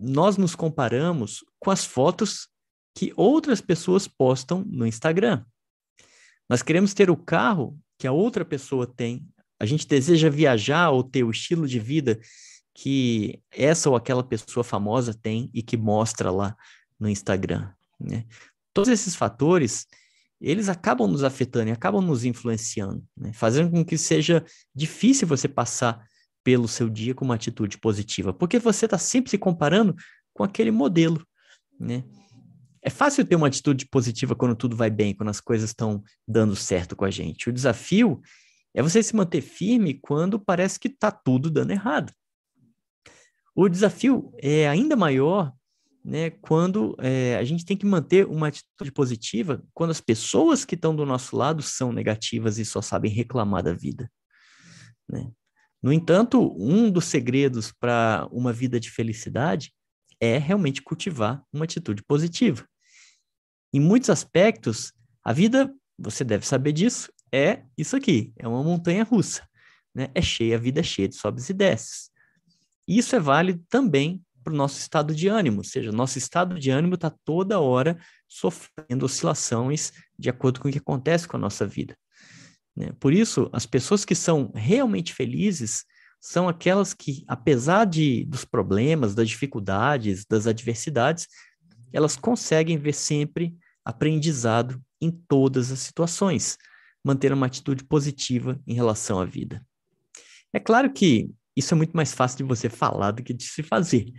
Nós 0.00 0.36
nos 0.36 0.56
comparamos 0.56 1.44
com 1.60 1.70
as 1.70 1.84
fotos 1.84 2.48
que 2.96 3.12
outras 3.14 3.60
pessoas 3.60 4.08
postam 4.08 4.64
no 4.66 4.86
Instagram. 4.86 5.44
Nós 6.48 6.62
queremos 6.62 6.94
ter 6.94 7.10
o 7.10 7.16
carro 7.16 7.78
que 7.98 8.06
a 8.06 8.12
outra 8.12 8.42
pessoa 8.42 8.86
tem. 8.86 9.28
A 9.60 9.66
gente 9.66 9.86
deseja 9.86 10.30
viajar 10.30 10.88
ou 10.88 11.04
ter 11.04 11.22
o 11.22 11.30
estilo 11.30 11.68
de 11.68 11.78
vida 11.78 12.18
que 12.74 13.38
essa 13.50 13.90
ou 13.90 13.96
aquela 13.96 14.24
pessoa 14.24 14.64
famosa 14.64 15.12
tem 15.12 15.50
e 15.52 15.62
que 15.62 15.76
mostra 15.76 16.30
lá 16.30 16.56
no 16.98 17.06
Instagram. 17.06 17.70
Né? 18.00 18.24
Todos 18.72 18.90
esses 18.90 19.14
fatores, 19.14 19.86
eles 20.40 20.70
acabam 20.70 21.06
nos 21.06 21.22
afetando 21.22 21.68
e 21.68 21.72
acabam 21.72 22.00
nos 22.02 22.24
influenciando, 22.24 23.04
né? 23.14 23.30
fazendo 23.34 23.70
com 23.70 23.84
que 23.84 23.98
seja 23.98 24.42
difícil 24.74 25.28
você 25.28 25.46
passar 25.46 26.02
pelo 26.42 26.66
seu 26.66 26.88
dia 26.88 27.14
com 27.14 27.26
uma 27.26 27.34
atitude 27.34 27.76
positiva, 27.76 28.32
porque 28.32 28.58
você 28.58 28.86
está 28.86 28.96
sempre 28.96 29.30
se 29.30 29.36
comparando 29.36 29.94
com 30.32 30.44
aquele 30.44 30.70
modelo, 30.70 31.26
né? 31.78 32.04
É 32.86 32.90
fácil 32.90 33.26
ter 33.26 33.34
uma 33.34 33.48
atitude 33.48 33.84
positiva 33.84 34.36
quando 34.36 34.54
tudo 34.54 34.76
vai 34.76 34.88
bem, 34.88 35.12
quando 35.12 35.28
as 35.28 35.40
coisas 35.40 35.70
estão 35.70 36.04
dando 36.26 36.54
certo 36.54 36.94
com 36.94 37.04
a 37.04 37.10
gente. 37.10 37.50
O 37.50 37.52
desafio 37.52 38.22
é 38.72 38.80
você 38.80 39.02
se 39.02 39.16
manter 39.16 39.40
firme 39.40 39.94
quando 39.94 40.38
parece 40.38 40.78
que 40.78 40.86
está 40.86 41.10
tudo 41.10 41.50
dando 41.50 41.72
errado. 41.72 42.12
O 43.56 43.68
desafio 43.68 44.32
é 44.40 44.68
ainda 44.68 44.94
maior 44.94 45.52
né, 46.04 46.30
quando 46.30 46.94
é, 47.00 47.36
a 47.36 47.42
gente 47.42 47.64
tem 47.64 47.76
que 47.76 47.84
manter 47.84 48.24
uma 48.24 48.46
atitude 48.46 48.92
positiva 48.92 49.64
quando 49.74 49.90
as 49.90 50.00
pessoas 50.00 50.64
que 50.64 50.76
estão 50.76 50.94
do 50.94 51.04
nosso 51.04 51.36
lado 51.36 51.62
são 51.62 51.92
negativas 51.92 52.56
e 52.56 52.64
só 52.64 52.80
sabem 52.80 53.10
reclamar 53.10 53.64
da 53.64 53.72
vida. 53.72 54.08
Né? 55.08 55.28
No 55.82 55.92
entanto, 55.92 56.54
um 56.56 56.88
dos 56.88 57.06
segredos 57.06 57.72
para 57.72 58.28
uma 58.30 58.52
vida 58.52 58.78
de 58.78 58.92
felicidade 58.92 59.72
é 60.20 60.38
realmente 60.38 60.80
cultivar 60.82 61.42
uma 61.52 61.64
atitude 61.64 62.00
positiva. 62.04 62.64
Em 63.76 63.80
muitos 63.80 64.08
aspectos, 64.08 64.90
a 65.22 65.34
vida, 65.34 65.70
você 65.98 66.24
deve 66.24 66.46
saber 66.46 66.72
disso, 66.72 67.12
é 67.30 67.62
isso 67.76 67.94
aqui, 67.94 68.32
é 68.38 68.48
uma 68.48 68.64
montanha 68.64 69.04
russa. 69.04 69.46
Né? 69.94 70.08
É 70.14 70.22
cheia, 70.22 70.56
a 70.56 70.58
vida 70.58 70.80
é 70.80 70.82
cheia 70.82 71.06
de 71.06 71.14
sobes 71.14 71.50
e 71.50 71.52
desces. 71.52 72.10
Isso 72.88 73.14
é 73.14 73.20
válido 73.20 73.62
também 73.68 74.24
para 74.42 74.54
o 74.54 74.56
nosso 74.56 74.78
estado 74.78 75.14
de 75.14 75.28
ânimo, 75.28 75.58
ou 75.58 75.64
seja, 75.64 75.92
nosso 75.92 76.16
estado 76.16 76.58
de 76.58 76.70
ânimo 76.70 76.94
está 76.94 77.10
toda 77.22 77.60
hora 77.60 77.98
sofrendo 78.26 79.04
oscilações 79.04 79.92
de 80.18 80.30
acordo 80.30 80.58
com 80.58 80.70
o 80.70 80.72
que 80.72 80.78
acontece 80.78 81.28
com 81.28 81.36
a 81.36 81.40
nossa 81.40 81.66
vida. 81.66 81.94
Né? 82.74 82.92
Por 82.98 83.12
isso, 83.12 83.50
as 83.52 83.66
pessoas 83.66 84.06
que 84.06 84.14
são 84.14 84.50
realmente 84.54 85.12
felizes 85.12 85.84
são 86.18 86.48
aquelas 86.48 86.94
que, 86.94 87.26
apesar 87.28 87.84
de, 87.84 88.24
dos 88.24 88.42
problemas, 88.42 89.14
das 89.14 89.28
dificuldades, 89.28 90.24
das 90.24 90.46
adversidades, 90.46 91.28
elas 91.92 92.16
conseguem 92.16 92.78
ver 92.78 92.94
sempre 92.94 93.54
aprendizado 93.86 94.82
em 95.00 95.12
todas 95.12 95.70
as 95.70 95.78
situações, 95.78 96.58
manter 97.04 97.32
uma 97.32 97.46
atitude 97.46 97.84
positiva 97.84 98.60
em 98.66 98.74
relação 98.74 99.20
à 99.20 99.24
vida. 99.24 99.64
É 100.52 100.58
claro 100.58 100.92
que 100.92 101.30
isso 101.56 101.72
é 101.72 101.76
muito 101.76 101.96
mais 101.96 102.12
fácil 102.12 102.38
de 102.38 102.42
você 102.42 102.68
falar 102.68 103.12
do 103.12 103.22
que 103.22 103.32
de 103.32 103.44
se 103.44 103.62
fazer. 103.62 104.12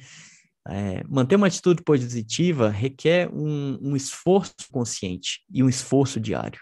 É, 0.70 1.04
manter 1.08 1.36
uma 1.36 1.48
atitude 1.48 1.84
positiva 1.84 2.70
requer 2.70 3.30
um, 3.34 3.78
um, 3.82 3.96
esforço 3.96 4.56
consciente 4.72 5.42
e 5.54 5.62
um 5.62 5.70
esforço 5.70 6.20
diário. 6.20 6.60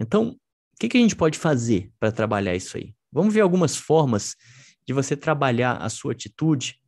Então, 0.00 0.30
o 0.30 0.76
que, 0.80 0.88
que 0.88 0.96
a 0.96 1.00
gente 1.00 1.16
pode 1.16 1.38
fazer 1.38 1.90
para 2.00 2.10
trabalhar 2.10 2.54
isso 2.54 2.78
aí? 2.78 2.94
Vamos 3.12 3.34
ver 3.34 3.42
algumas 3.42 3.76
formas 3.76 4.34
de 4.86 4.94
você 4.94 5.16
trabalhar 5.16 5.76
a 5.76 5.88
sua 5.90 6.12
atitude, 6.12 6.78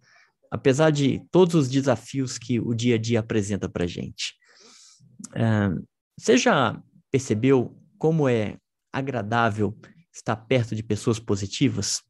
apesar 0.51 0.91
de 0.91 1.23
todos 1.31 1.55
os 1.55 1.69
desafios 1.69 2.39
que 2.39 2.59
o 2.59 2.75
dia 2.75 2.95
a 2.95 2.99
dia 2.99 3.21
apresenta 3.21 3.69
para 3.69 3.85
a 3.85 3.89
gente. 3.89 4.35
Uh, 5.31 5.85
você 6.19 6.37
já 6.37 6.83
percebeu 7.11 7.77
como 7.99 8.29
é 8.29 8.59
agradável 8.93 9.77
estar 10.13 10.37
perto 10.37 10.75
de 10.75 10.83
pessoas 10.83 11.19
positivas? 11.19 12.03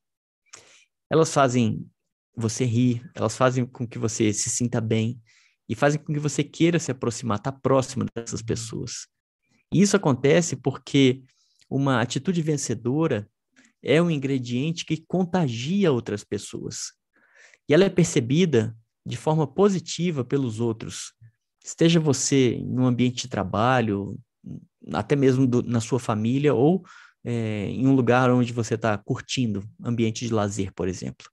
Elas 1.11 1.33
fazem 1.33 1.89
você 2.37 2.65
rir, 2.65 3.09
elas 3.15 3.37
fazem 3.37 3.65
com 3.65 3.87
que 3.87 3.99
você 3.99 4.33
se 4.33 4.51
sinta 4.51 4.81
bem 4.81 5.21
e 5.69 5.75
fazem 5.75 6.01
com 6.01 6.13
que 6.13 6.21
você 6.21 6.45
queira 6.45 6.79
se 6.79 6.91
aproximar, 6.91 7.39
estar 7.39 7.53
próximo 7.53 8.05
dessas 8.15 8.43
pessoas. 8.43 9.07
E 9.73 9.81
isso 9.81 9.97
acontece 9.97 10.57
porque 10.57 11.23
uma 11.69 12.01
atitude 12.01 12.41
vencedora 12.43 13.29
é 13.83 14.01
um 14.01 14.11
ingrediente 14.11 14.85
que 14.85 15.05
contagia 15.07 15.93
outras 15.93 16.23
pessoas. 16.25 16.93
E 17.69 17.75
ela 17.75 17.85
é 17.85 17.91
percebida 17.91 18.77
de 19.05 19.17
forma 19.17 19.47
positiva 19.47 20.25
pelos 20.25 20.61
outros, 20.61 21.13
Esteja 21.67 21.99
você 21.99 22.55
em 22.55 22.79
um 22.79 22.87
ambiente 22.87 23.23
de 23.23 23.29
trabalho, 23.29 24.17
até 24.93 25.17
mesmo 25.17 25.49
do, 25.49 25.65
na 25.65 25.81
sua 25.81 25.99
família, 25.99 26.55
ou 26.55 26.85
é, 27.25 27.67
em 27.71 27.89
um 27.89 27.95
lugar 27.97 28.31
onde 28.31 28.53
você 28.53 28.75
está 28.75 28.97
curtindo, 28.97 29.69
ambiente 29.83 30.25
de 30.25 30.33
lazer, 30.33 30.73
por 30.73 30.87
exemplo. 30.87 31.27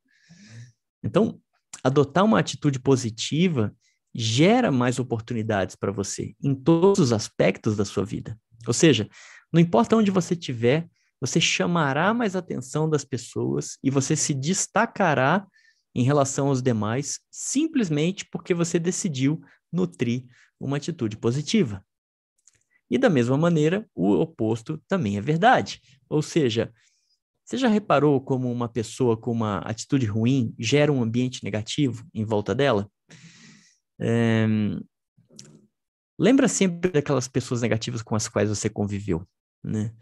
Então, 1.03 1.39
adotar 1.83 2.25
uma 2.25 2.39
atitude 2.39 2.79
positiva 2.79 3.75
gera 4.15 4.71
mais 4.71 4.97
oportunidades 4.97 5.75
para 5.75 5.91
você 5.91 6.33
em 6.43 6.55
todos 6.55 6.99
os 6.99 7.13
aspectos 7.13 7.77
da 7.77 7.85
sua 7.85 8.03
vida. 8.03 8.35
Ou 8.65 8.73
seja, 8.73 9.07
não 9.51 9.61
importa 9.61 9.95
onde 9.95 10.09
você 10.09 10.33
estiver, 10.33 10.87
você 11.21 11.39
chamará 11.39 12.11
mais 12.11 12.35
atenção 12.35 12.89
das 12.89 13.05
pessoas 13.05 13.77
e 13.83 13.91
você 13.91 14.15
se 14.15 14.33
destacará 14.33 15.45
em 15.93 16.03
relação 16.03 16.47
aos 16.47 16.59
demais 16.59 17.19
simplesmente 17.29 18.25
porque 18.31 18.51
você 18.53 18.79
decidiu 18.79 19.39
nutrir 19.73 20.25
uma 20.59 20.77
atitude 20.77 21.17
positiva. 21.17 21.83
E 22.89 22.97
da 22.97 23.09
mesma 23.09 23.37
maneira, 23.37 23.89
o 23.95 24.11
oposto 24.11 24.81
também 24.87 25.17
é 25.17 25.21
verdade. 25.21 25.81
Ou 26.07 26.21
seja, 26.21 26.71
você 27.43 27.57
já 27.57 27.67
reparou 27.67 28.21
como 28.21 28.51
uma 28.51 28.69
pessoa 28.69 29.17
com 29.17 29.31
uma 29.31 29.59
atitude 29.59 30.05
ruim 30.05 30.53
gera 30.57 30.91
um 30.91 31.01
ambiente 31.01 31.43
negativo 31.43 32.07
em 32.13 32.23
volta 32.23 32.53
dela? 32.53 32.89
É... 33.99 34.45
Lembra 36.17 36.47
sempre 36.47 36.91
daquelas 36.91 37.27
pessoas 37.27 37.61
negativas 37.61 38.01
com 38.01 38.15
as 38.15 38.27
quais 38.27 38.47
você 38.47 38.69
conviveu, 38.69 39.27
né? 39.63 39.93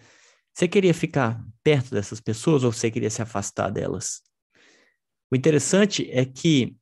Você 0.53 0.67
queria 0.67 0.93
ficar 0.93 1.43
perto 1.63 1.91
dessas 1.91 2.19
pessoas 2.19 2.63
ou 2.63 2.71
você 2.71 2.91
queria 2.91 3.09
se 3.09 3.21
afastar 3.21 3.69
delas? 3.69 4.21
O 5.31 5.35
interessante 5.35 6.09
é 6.11 6.25
que 6.25 6.75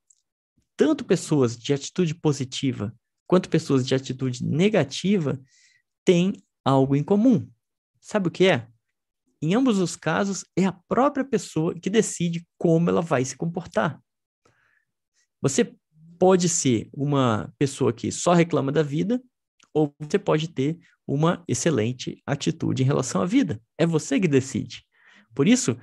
tanto 0.80 1.04
pessoas 1.04 1.58
de 1.58 1.74
atitude 1.74 2.16
positiva 2.16 2.96
quanto 3.28 3.50
pessoas 3.50 3.86
de 3.86 3.94
atitude 3.94 4.46
negativa 4.46 5.38
têm 6.06 6.42
algo 6.64 6.96
em 6.96 7.04
comum. 7.04 7.46
Sabe 8.00 8.30
o 8.30 8.32
que 8.32 8.46
é? 8.46 8.66
Em 9.42 9.54
ambos 9.54 9.78
os 9.78 9.98
casos, 9.98 10.46
é 10.56 10.64
a 10.64 10.72
própria 10.72 11.26
pessoa 11.26 11.78
que 11.78 11.90
decide 11.90 12.48
como 12.58 12.90
ela 12.90 13.02
vai 13.02 13.26
se 13.26 13.36
comportar. 13.36 14.02
Você 15.42 15.76
pode 16.18 16.48
ser 16.48 16.90
uma 16.94 17.54
pessoa 17.58 17.92
que 17.92 18.10
só 18.10 18.32
reclama 18.32 18.72
da 18.72 18.82
vida, 18.82 19.22
ou 19.74 19.94
você 20.00 20.18
pode 20.18 20.48
ter 20.48 20.80
uma 21.06 21.44
excelente 21.46 22.24
atitude 22.26 22.84
em 22.84 22.86
relação 22.86 23.22
à 23.22 23.26
vida. 23.26 23.62
É 23.78 23.86
você 23.86 24.18
que 24.18 24.30
decide. 24.30 24.86
Por 25.36 25.46
isso, 25.46 25.78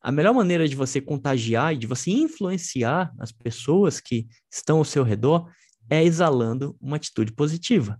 a 0.00 0.12
melhor 0.12 0.32
maneira 0.32 0.68
de 0.68 0.76
você 0.76 1.00
contagiar 1.00 1.74
e 1.74 1.78
de 1.78 1.86
você 1.86 2.10
influenciar 2.10 3.12
as 3.18 3.32
pessoas 3.32 4.00
que 4.00 4.26
estão 4.50 4.78
ao 4.78 4.84
seu 4.84 5.02
redor 5.02 5.50
é 5.90 6.04
exalando 6.04 6.76
uma 6.80 6.96
atitude 6.96 7.32
positiva. 7.32 7.98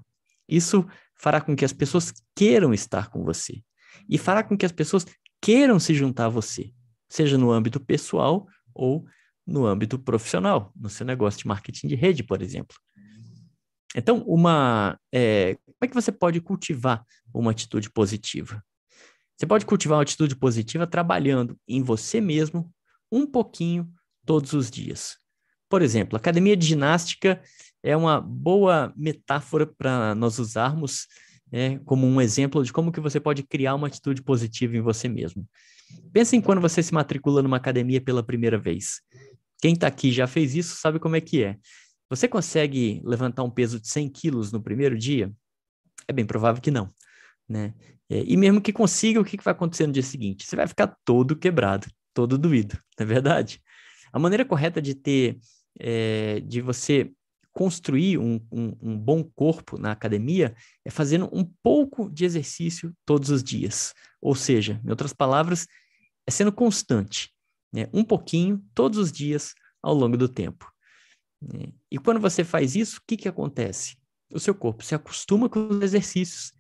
Isso 0.49 0.87
fará 1.17 1.41
com 1.41 1.57
que 1.57 1.65
as 1.65 1.73
pessoas 1.73 2.13
queiram 2.35 2.73
estar 2.73 3.11
com 3.11 3.25
você 3.25 3.63
e 4.09 4.17
fará 4.17 4.43
com 4.43 4.57
que 4.57 4.65
as 4.65 4.73
pessoas 4.73 5.05
queiram 5.41 5.79
se 5.79 5.95
juntar 5.95 6.27
a 6.27 6.31
você, 6.31 6.73
seja 7.09 7.37
no 7.37 7.51
âmbito 7.51 7.81
pessoal 7.81 8.47
ou 8.75 9.05
no 9.47 9.67
âmbito 9.67 9.99
profissional, 9.99 10.73
no 10.77 10.89
seu 10.89 11.07
negócio 11.07 11.41
de 11.41 11.49
marketing 11.49 11.89
de 11.89 11.95
rede, 11.95 12.23
por 12.23 12.43
exemplo. 12.43 12.77
Então, 13.97 14.23
uma, 14.27 14.99
é, 15.13 15.55
como 15.65 15.77
é 15.83 15.89
que 15.89 15.95
você 15.95 16.13
pode 16.13 16.41
cultivar 16.41 17.05
uma 17.33 17.51
atitude 17.51 17.91
positiva? 17.91 18.63
Você 19.39 19.47
pode 19.47 19.65
cultivar 19.65 19.99
uma 19.99 20.03
atitude 20.03 20.35
positiva 20.35 20.85
trabalhando 20.85 21.57
em 21.67 21.81
você 21.81 22.21
mesmo 22.21 22.73
um 23.11 23.25
pouquinho 23.25 23.89
todos 24.27 24.53
os 24.53 24.69
dias. 24.69 25.17
Por 25.69 25.81
exemplo, 25.81 26.17
academia 26.17 26.57
de 26.57 26.67
ginástica 26.67 27.41
é 27.81 27.97
uma 27.97 28.21
boa 28.21 28.93
metáfora 28.97 29.65
para 29.65 30.13
nós 30.17 30.41
usarmos 30.41 31.07
é, 31.53 31.79
como 31.85 32.05
um 32.05 32.21
exemplo 32.21 32.65
de 32.65 32.73
como 32.73 32.91
que 32.91 33.01
você 33.01 33.21
pode 33.21 33.45
criar 33.45 33.77
uma 33.77 33.87
atitude 33.87 34.23
positiva 34.23 34.77
em 34.77 34.81
você 34.81 35.09
mesmo. 35.09 35.49
Pense 36.13 36.35
em 36.35 36.41
quando 36.41 36.61
você 36.61 36.83
se 36.83 36.93
matricula 36.93 37.41
numa 37.41 37.57
academia 37.59 38.01
pela 38.01 38.25
primeira 38.25 38.59
vez. 38.59 39.01
Quem 39.61 39.75
está 39.75 39.87
aqui 39.87 40.11
já 40.11 40.27
fez 40.27 40.57
isso, 40.57 40.77
sabe 40.77 40.99
como 40.99 41.15
é 41.15 41.21
que 41.21 41.45
é. 41.45 41.57
Você 42.11 42.27
consegue 42.27 43.01
levantar 43.05 43.45
um 43.45 43.51
peso 43.51 43.79
de 43.79 43.89
100 43.89 44.09
quilos 44.09 44.51
no 44.51 44.61
primeiro 44.61 44.99
dia? 44.99 45.33
É 46.09 46.13
bem 46.13 46.25
provável 46.25 46.61
que 46.61 46.71
não, 46.71 46.93
né? 47.49 47.75
É, 48.11 48.23
e 48.27 48.37
mesmo 48.37 48.61
que 48.61 48.73
consiga, 48.73 49.21
o 49.21 49.25
que, 49.25 49.37
que 49.37 49.45
vai 49.45 49.53
acontecer 49.53 49.87
no 49.87 49.93
dia 49.93 50.03
seguinte? 50.03 50.47
Você 50.47 50.57
vai 50.57 50.67
ficar 50.67 50.97
todo 51.05 51.37
quebrado, 51.37 51.87
todo 52.15 52.39
doído, 52.39 52.79
não 52.99 53.05
é 53.05 53.07
verdade? 53.07 53.63
A 54.13 54.19
maneira 54.19 54.45
correta 54.45 54.81
de 54.81 54.95
ter, 54.95 55.39
é, 55.79 56.41
de 56.41 56.61
você 56.61 57.13
construir 57.53 58.19
um, 58.19 58.41
um, 58.53 58.77
um, 58.81 58.99
bom 58.99 59.25
corpo 59.35 59.79
na 59.79 59.91
academia 59.91 60.55
é 60.85 60.91
fazendo 60.91 61.29
um 61.33 61.45
pouco 61.63 62.09
de 62.09 62.25
exercício 62.25 62.95
todos 63.05 63.31
os 63.31 63.43
dias. 63.43 63.93
Ou 64.23 64.35
seja, 64.35 64.81
em 64.85 64.91
outras 64.91 65.13
palavras, 65.13 65.67
é 66.27 66.31
sendo 66.31 66.53
constante, 66.53 67.35
né? 67.73 67.89
um 67.93 68.05
pouquinho 68.05 68.65
todos 68.75 68.99
os 68.99 69.11
dias 69.11 69.55
ao 69.83 69.93
longo 69.93 70.17
do 70.17 70.29
tempo. 70.29 70.71
Né? 71.43 71.73
E 71.91 71.99
quando 71.99 72.21
você 72.21 72.45
faz 72.45 72.77
isso, 72.77 72.99
o 72.99 73.03
que, 73.07 73.17
que 73.17 73.29
acontece? 73.29 73.97
O 74.33 74.39
seu 74.39 74.55
corpo 74.55 74.85
se 74.85 74.95
acostuma 74.95 75.49
com 75.49 75.69
os 75.69 75.83
exercícios 75.83 76.53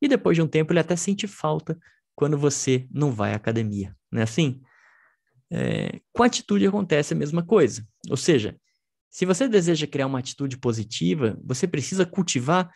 e 0.00 0.08
depois 0.08 0.36
de 0.36 0.42
um 0.42 0.46
tempo 0.46 0.72
ele 0.72 0.80
até 0.80 0.96
sente 0.96 1.26
falta 1.26 1.78
quando 2.14 2.38
você 2.38 2.86
não 2.90 3.12
vai 3.12 3.32
à 3.32 3.36
academia, 3.36 3.94
não 4.10 4.20
é 4.20 4.24
assim? 4.24 4.60
É, 5.50 6.00
com 6.12 6.22
atitude 6.22 6.66
acontece 6.66 7.14
a 7.14 7.16
mesma 7.16 7.44
coisa. 7.44 7.86
Ou 8.10 8.16
seja, 8.16 8.56
se 9.10 9.24
você 9.24 9.48
deseja 9.48 9.86
criar 9.86 10.06
uma 10.06 10.18
atitude 10.18 10.58
positiva, 10.58 11.38
você 11.44 11.66
precisa 11.66 12.04
cultivar 12.04 12.70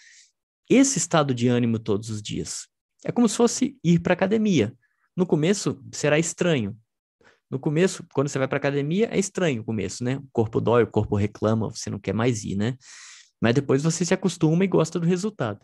esse 0.68 0.98
estado 0.98 1.34
de 1.34 1.48
ânimo 1.48 1.78
todos 1.78 2.10
os 2.10 2.22
dias. 2.22 2.68
É 3.04 3.10
como 3.10 3.28
se 3.28 3.36
fosse 3.36 3.78
ir 3.82 3.98
para 4.00 4.14
academia. 4.14 4.72
No 5.16 5.26
começo 5.26 5.82
será 5.92 6.18
estranho. 6.18 6.76
No 7.50 7.58
começo, 7.58 8.06
quando 8.14 8.28
você 8.28 8.38
vai 8.38 8.46
para 8.46 8.58
academia, 8.58 9.08
é 9.10 9.18
estranho 9.18 9.62
o 9.62 9.64
começo, 9.64 10.04
né? 10.04 10.16
O 10.18 10.28
corpo 10.32 10.60
dói, 10.60 10.84
o 10.84 10.86
corpo 10.86 11.16
reclama, 11.16 11.68
você 11.68 11.90
não 11.90 11.98
quer 11.98 12.14
mais 12.14 12.44
ir, 12.44 12.56
né? 12.56 12.76
Mas 13.40 13.54
depois 13.54 13.82
você 13.82 14.04
se 14.04 14.14
acostuma 14.14 14.64
e 14.64 14.68
gosta 14.68 15.00
do 15.00 15.06
resultado, 15.06 15.60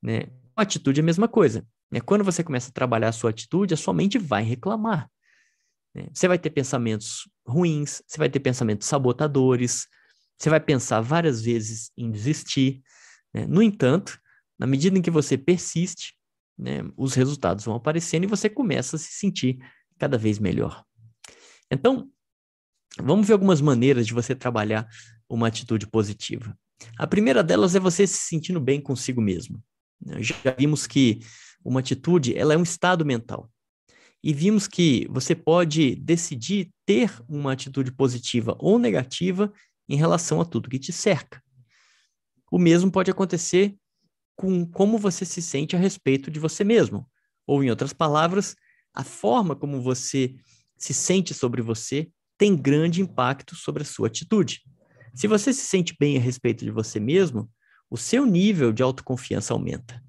né? 0.00 0.28
Atitude 0.58 0.98
é 0.98 1.02
a 1.02 1.06
mesma 1.06 1.28
coisa. 1.28 1.64
Né? 1.88 2.00
Quando 2.00 2.24
você 2.24 2.42
começa 2.42 2.70
a 2.70 2.72
trabalhar 2.72 3.10
a 3.10 3.12
sua 3.12 3.30
atitude, 3.30 3.74
a 3.74 3.76
sua 3.76 3.94
mente 3.94 4.18
vai 4.18 4.42
reclamar. 4.42 5.08
Né? 5.94 6.08
Você 6.12 6.26
vai 6.26 6.36
ter 6.36 6.50
pensamentos 6.50 7.28
ruins, 7.46 8.02
você 8.04 8.18
vai 8.18 8.28
ter 8.28 8.40
pensamentos 8.40 8.88
sabotadores, 8.88 9.86
você 10.36 10.50
vai 10.50 10.58
pensar 10.58 11.00
várias 11.00 11.40
vezes 11.42 11.92
em 11.96 12.10
desistir. 12.10 12.82
Né? 13.32 13.46
No 13.46 13.62
entanto, 13.62 14.18
na 14.58 14.66
medida 14.66 14.98
em 14.98 15.02
que 15.02 15.12
você 15.12 15.38
persiste, 15.38 16.14
né, 16.58 16.80
os 16.96 17.14
resultados 17.14 17.64
vão 17.64 17.76
aparecendo 17.76 18.24
e 18.24 18.26
você 18.26 18.50
começa 18.50 18.96
a 18.96 18.98
se 18.98 19.12
sentir 19.12 19.58
cada 19.96 20.18
vez 20.18 20.40
melhor. 20.40 20.84
Então, 21.70 22.10
vamos 23.00 23.28
ver 23.28 23.34
algumas 23.34 23.60
maneiras 23.60 24.08
de 24.08 24.12
você 24.12 24.34
trabalhar 24.34 24.88
uma 25.28 25.46
atitude 25.46 25.86
positiva. 25.86 26.58
A 26.98 27.06
primeira 27.06 27.44
delas 27.44 27.76
é 27.76 27.80
você 27.80 28.08
se 28.08 28.18
sentindo 28.26 28.60
bem 28.60 28.80
consigo 28.80 29.20
mesmo. 29.20 29.62
Já 30.20 30.54
vimos 30.58 30.86
que 30.86 31.20
uma 31.64 31.80
atitude 31.80 32.36
ela 32.36 32.54
é 32.54 32.56
um 32.56 32.62
estado 32.62 33.04
mental 33.04 33.50
e 34.22 34.32
vimos 34.32 34.66
que 34.66 35.06
você 35.10 35.34
pode 35.34 35.94
decidir 35.96 36.70
ter 36.84 37.12
uma 37.28 37.52
atitude 37.52 37.92
positiva 37.92 38.56
ou 38.58 38.78
negativa 38.78 39.52
em 39.88 39.96
relação 39.96 40.40
a 40.40 40.44
tudo 40.44 40.68
que 40.68 40.78
te 40.78 40.92
cerca. 40.92 41.42
O 42.50 42.58
mesmo 42.58 42.90
pode 42.90 43.10
acontecer 43.10 43.76
com 44.34 44.64
como 44.66 44.98
você 44.98 45.24
se 45.24 45.42
sente 45.42 45.76
a 45.76 45.78
respeito 45.78 46.30
de 46.30 46.38
você 46.38 46.64
mesmo, 46.64 47.08
ou 47.46 47.62
em 47.62 47.70
outras 47.70 47.92
palavras, 47.92 48.54
a 48.94 49.04
forma 49.04 49.54
como 49.54 49.80
você 49.80 50.34
se 50.76 50.94
sente 50.94 51.34
sobre 51.34 51.60
você 51.60 52.10
tem 52.36 52.56
grande 52.56 53.02
impacto 53.02 53.56
sobre 53.56 53.82
a 53.82 53.86
sua 53.86 54.06
atitude. 54.06 54.62
Se 55.14 55.26
você 55.26 55.52
se 55.52 55.66
sente 55.66 55.96
bem 55.98 56.16
a 56.16 56.20
respeito 56.20 56.64
de 56.64 56.70
você 56.70 57.00
mesmo, 57.00 57.50
o 57.90 57.96
seu 57.96 58.26
nível 58.26 58.72
de 58.72 58.82
autoconfiança 58.82 59.52
aumenta. 59.52 60.02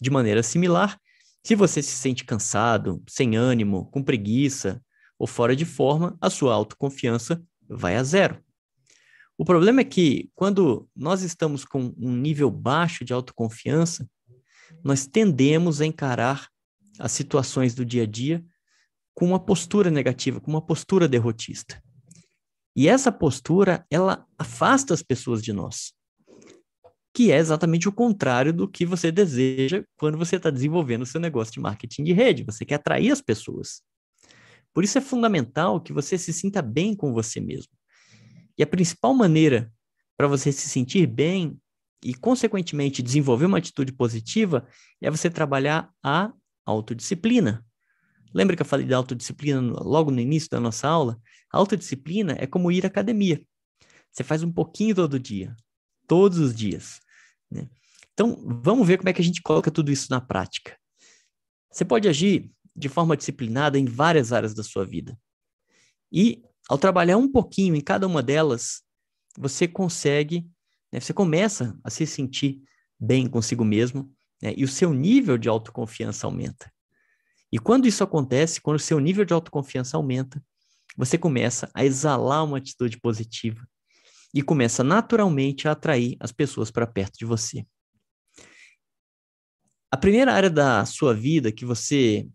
De 0.00 0.10
maneira 0.10 0.42
similar, 0.42 0.98
se 1.44 1.54
você 1.54 1.82
se 1.82 1.92
sente 1.92 2.24
cansado, 2.24 3.02
sem 3.08 3.36
ânimo, 3.36 3.90
com 3.90 4.02
preguiça 4.02 4.82
ou 5.18 5.26
fora 5.26 5.56
de 5.56 5.64
forma, 5.64 6.16
a 6.20 6.28
sua 6.28 6.54
autoconfiança 6.54 7.42
vai 7.68 7.96
a 7.96 8.02
zero. 8.02 8.42
O 9.38 9.44
problema 9.44 9.80
é 9.80 9.84
que 9.84 10.30
quando 10.34 10.88
nós 10.94 11.22
estamos 11.22 11.64
com 11.64 11.94
um 11.98 12.14
nível 12.14 12.50
baixo 12.50 13.04
de 13.04 13.12
autoconfiança, 13.12 14.08
nós 14.84 15.06
tendemos 15.06 15.80
a 15.80 15.86
encarar 15.86 16.48
as 16.98 17.12
situações 17.12 17.74
do 17.74 17.84
dia 17.84 18.02
a 18.02 18.06
dia 18.06 18.44
com 19.14 19.24
uma 19.24 19.40
postura 19.40 19.90
negativa, 19.90 20.40
com 20.40 20.50
uma 20.50 20.64
postura 20.64 21.08
derrotista. 21.08 21.82
E 22.76 22.86
essa 22.86 23.10
postura, 23.10 23.84
ela 23.90 24.26
afasta 24.38 24.92
as 24.94 25.02
pessoas 25.02 25.42
de 25.42 25.52
nós 25.52 25.92
que 27.12 27.32
é 27.32 27.38
exatamente 27.38 27.88
o 27.88 27.92
contrário 27.92 28.52
do 28.52 28.68
que 28.68 28.86
você 28.86 29.10
deseja 29.10 29.82
quando 29.96 30.16
você 30.16 30.36
está 30.36 30.50
desenvolvendo 30.50 31.02
o 31.02 31.06
seu 31.06 31.20
negócio 31.20 31.52
de 31.52 31.60
marketing 31.60 32.04
de 32.04 32.12
rede. 32.12 32.44
Você 32.44 32.64
quer 32.64 32.76
atrair 32.76 33.10
as 33.10 33.20
pessoas. 33.20 33.82
Por 34.72 34.84
isso 34.84 34.98
é 34.98 35.00
fundamental 35.00 35.80
que 35.80 35.92
você 35.92 36.16
se 36.16 36.32
sinta 36.32 36.62
bem 36.62 36.94
com 36.94 37.12
você 37.12 37.40
mesmo. 37.40 37.72
E 38.56 38.62
a 38.62 38.66
principal 38.66 39.12
maneira 39.12 39.72
para 40.16 40.28
você 40.28 40.52
se 40.52 40.68
sentir 40.68 41.06
bem 41.06 41.58
e, 42.04 42.14
consequentemente, 42.14 43.02
desenvolver 43.02 43.46
uma 43.46 43.58
atitude 43.58 43.92
positiva 43.92 44.66
é 45.00 45.10
você 45.10 45.28
trabalhar 45.28 45.90
a 46.02 46.32
autodisciplina. 46.64 47.64
Lembra 48.32 48.54
que 48.54 48.62
eu 48.62 48.66
falei 48.66 48.86
da 48.86 48.96
autodisciplina 48.96 49.60
logo 49.60 50.10
no 50.10 50.20
início 50.20 50.48
da 50.50 50.60
nossa 50.60 50.86
aula? 50.88 51.18
A 51.52 51.58
autodisciplina 51.58 52.36
é 52.38 52.46
como 52.46 52.70
ir 52.70 52.84
à 52.84 52.86
academia. 52.86 53.42
Você 54.12 54.22
faz 54.22 54.42
um 54.42 54.52
pouquinho 54.52 54.94
todo 54.94 55.18
dia, 55.18 55.54
todos 56.10 56.38
os 56.38 56.52
dias. 56.52 57.00
Né? 57.48 57.68
Então, 58.12 58.36
vamos 58.64 58.84
ver 58.84 58.98
como 58.98 59.08
é 59.08 59.12
que 59.12 59.20
a 59.20 59.24
gente 59.24 59.40
coloca 59.40 59.70
tudo 59.70 59.92
isso 59.92 60.08
na 60.10 60.20
prática. 60.20 60.76
Você 61.70 61.84
pode 61.84 62.08
agir 62.08 62.50
de 62.74 62.88
forma 62.88 63.16
disciplinada 63.16 63.78
em 63.78 63.84
várias 63.84 64.32
áreas 64.32 64.52
da 64.52 64.64
sua 64.64 64.84
vida. 64.84 65.16
E, 66.10 66.42
ao 66.68 66.76
trabalhar 66.76 67.16
um 67.16 67.30
pouquinho 67.30 67.76
em 67.76 67.80
cada 67.80 68.08
uma 68.08 68.24
delas, 68.24 68.82
você 69.38 69.68
consegue, 69.68 70.50
né, 70.92 70.98
você 70.98 71.12
começa 71.12 71.78
a 71.84 71.90
se 71.90 72.04
sentir 72.08 72.60
bem 72.98 73.28
consigo 73.28 73.64
mesmo, 73.64 74.12
né, 74.42 74.52
e 74.56 74.64
o 74.64 74.68
seu 74.68 74.92
nível 74.92 75.38
de 75.38 75.48
autoconfiança 75.48 76.26
aumenta. 76.26 76.72
E 77.52 77.58
quando 77.60 77.86
isso 77.86 78.02
acontece, 78.02 78.60
quando 78.60 78.78
o 78.78 78.82
seu 78.82 78.98
nível 78.98 79.24
de 79.24 79.32
autoconfiança 79.32 79.96
aumenta, 79.96 80.42
você 80.96 81.16
começa 81.16 81.70
a 81.72 81.84
exalar 81.84 82.44
uma 82.44 82.58
atitude 82.58 82.98
positiva 82.98 83.64
e 84.34 84.42
começa 84.42 84.84
naturalmente 84.84 85.66
a 85.66 85.72
atrair 85.72 86.16
as 86.20 86.32
pessoas 86.32 86.70
para 86.70 86.86
perto 86.86 87.18
de 87.18 87.24
você. 87.24 87.66
A 89.90 89.96
primeira 89.96 90.32
área 90.32 90.50
da 90.50 90.86
sua 90.86 91.12
vida 91.12 91.50
que 91.50 91.64
você 91.64 92.28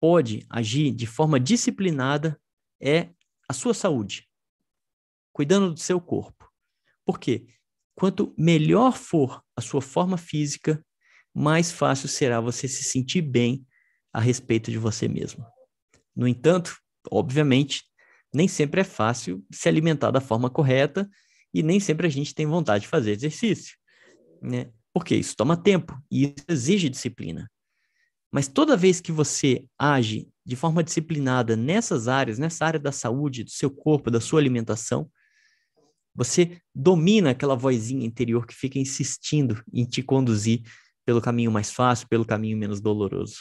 pode 0.00 0.46
agir 0.48 0.92
de 0.92 1.06
forma 1.06 1.40
disciplinada 1.40 2.40
é 2.80 3.10
a 3.48 3.52
sua 3.52 3.74
saúde, 3.74 4.28
cuidando 5.32 5.74
do 5.74 5.80
seu 5.80 6.00
corpo. 6.00 6.48
Por 7.04 7.18
quê? 7.18 7.46
Quanto 7.94 8.32
melhor 8.38 8.96
for 8.96 9.44
a 9.56 9.60
sua 9.60 9.82
forma 9.82 10.16
física, 10.16 10.84
mais 11.34 11.72
fácil 11.72 12.08
será 12.08 12.40
você 12.40 12.68
se 12.68 12.84
sentir 12.84 13.20
bem 13.20 13.66
a 14.12 14.20
respeito 14.20 14.70
de 14.70 14.78
você 14.78 15.08
mesmo. 15.08 15.44
No 16.14 16.26
entanto, 16.26 16.78
obviamente, 17.10 17.84
nem 18.32 18.48
sempre 18.48 18.80
é 18.80 18.84
fácil 18.84 19.44
se 19.50 19.68
alimentar 19.68 20.10
da 20.10 20.20
forma 20.20 20.48
correta 20.48 21.08
e 21.52 21.62
nem 21.62 21.80
sempre 21.80 22.06
a 22.06 22.10
gente 22.10 22.34
tem 22.34 22.46
vontade 22.46 22.82
de 22.82 22.88
fazer 22.88 23.12
exercício, 23.12 23.76
né? 24.40 24.70
Porque 24.92 25.14
isso 25.14 25.36
toma 25.36 25.56
tempo 25.56 25.96
e 26.10 26.24
isso 26.24 26.44
exige 26.48 26.88
disciplina. 26.88 27.50
Mas 28.32 28.46
toda 28.46 28.76
vez 28.76 29.00
que 29.00 29.10
você 29.10 29.64
age 29.78 30.28
de 30.46 30.56
forma 30.56 30.82
disciplinada 30.82 31.56
nessas 31.56 32.08
áreas, 32.08 32.38
nessa 32.38 32.64
área 32.64 32.78
da 32.78 32.92
saúde, 32.92 33.44
do 33.44 33.50
seu 33.50 33.70
corpo, 33.70 34.10
da 34.10 34.20
sua 34.20 34.40
alimentação, 34.40 35.10
você 36.14 36.60
domina 36.74 37.30
aquela 37.30 37.56
vozinha 37.56 38.06
interior 38.06 38.46
que 38.46 38.54
fica 38.54 38.78
insistindo 38.78 39.62
em 39.72 39.84
te 39.84 40.02
conduzir 40.02 40.62
pelo 41.04 41.20
caminho 41.20 41.50
mais 41.50 41.70
fácil, 41.70 42.08
pelo 42.08 42.24
caminho 42.24 42.56
menos 42.56 42.80
doloroso. 42.80 43.38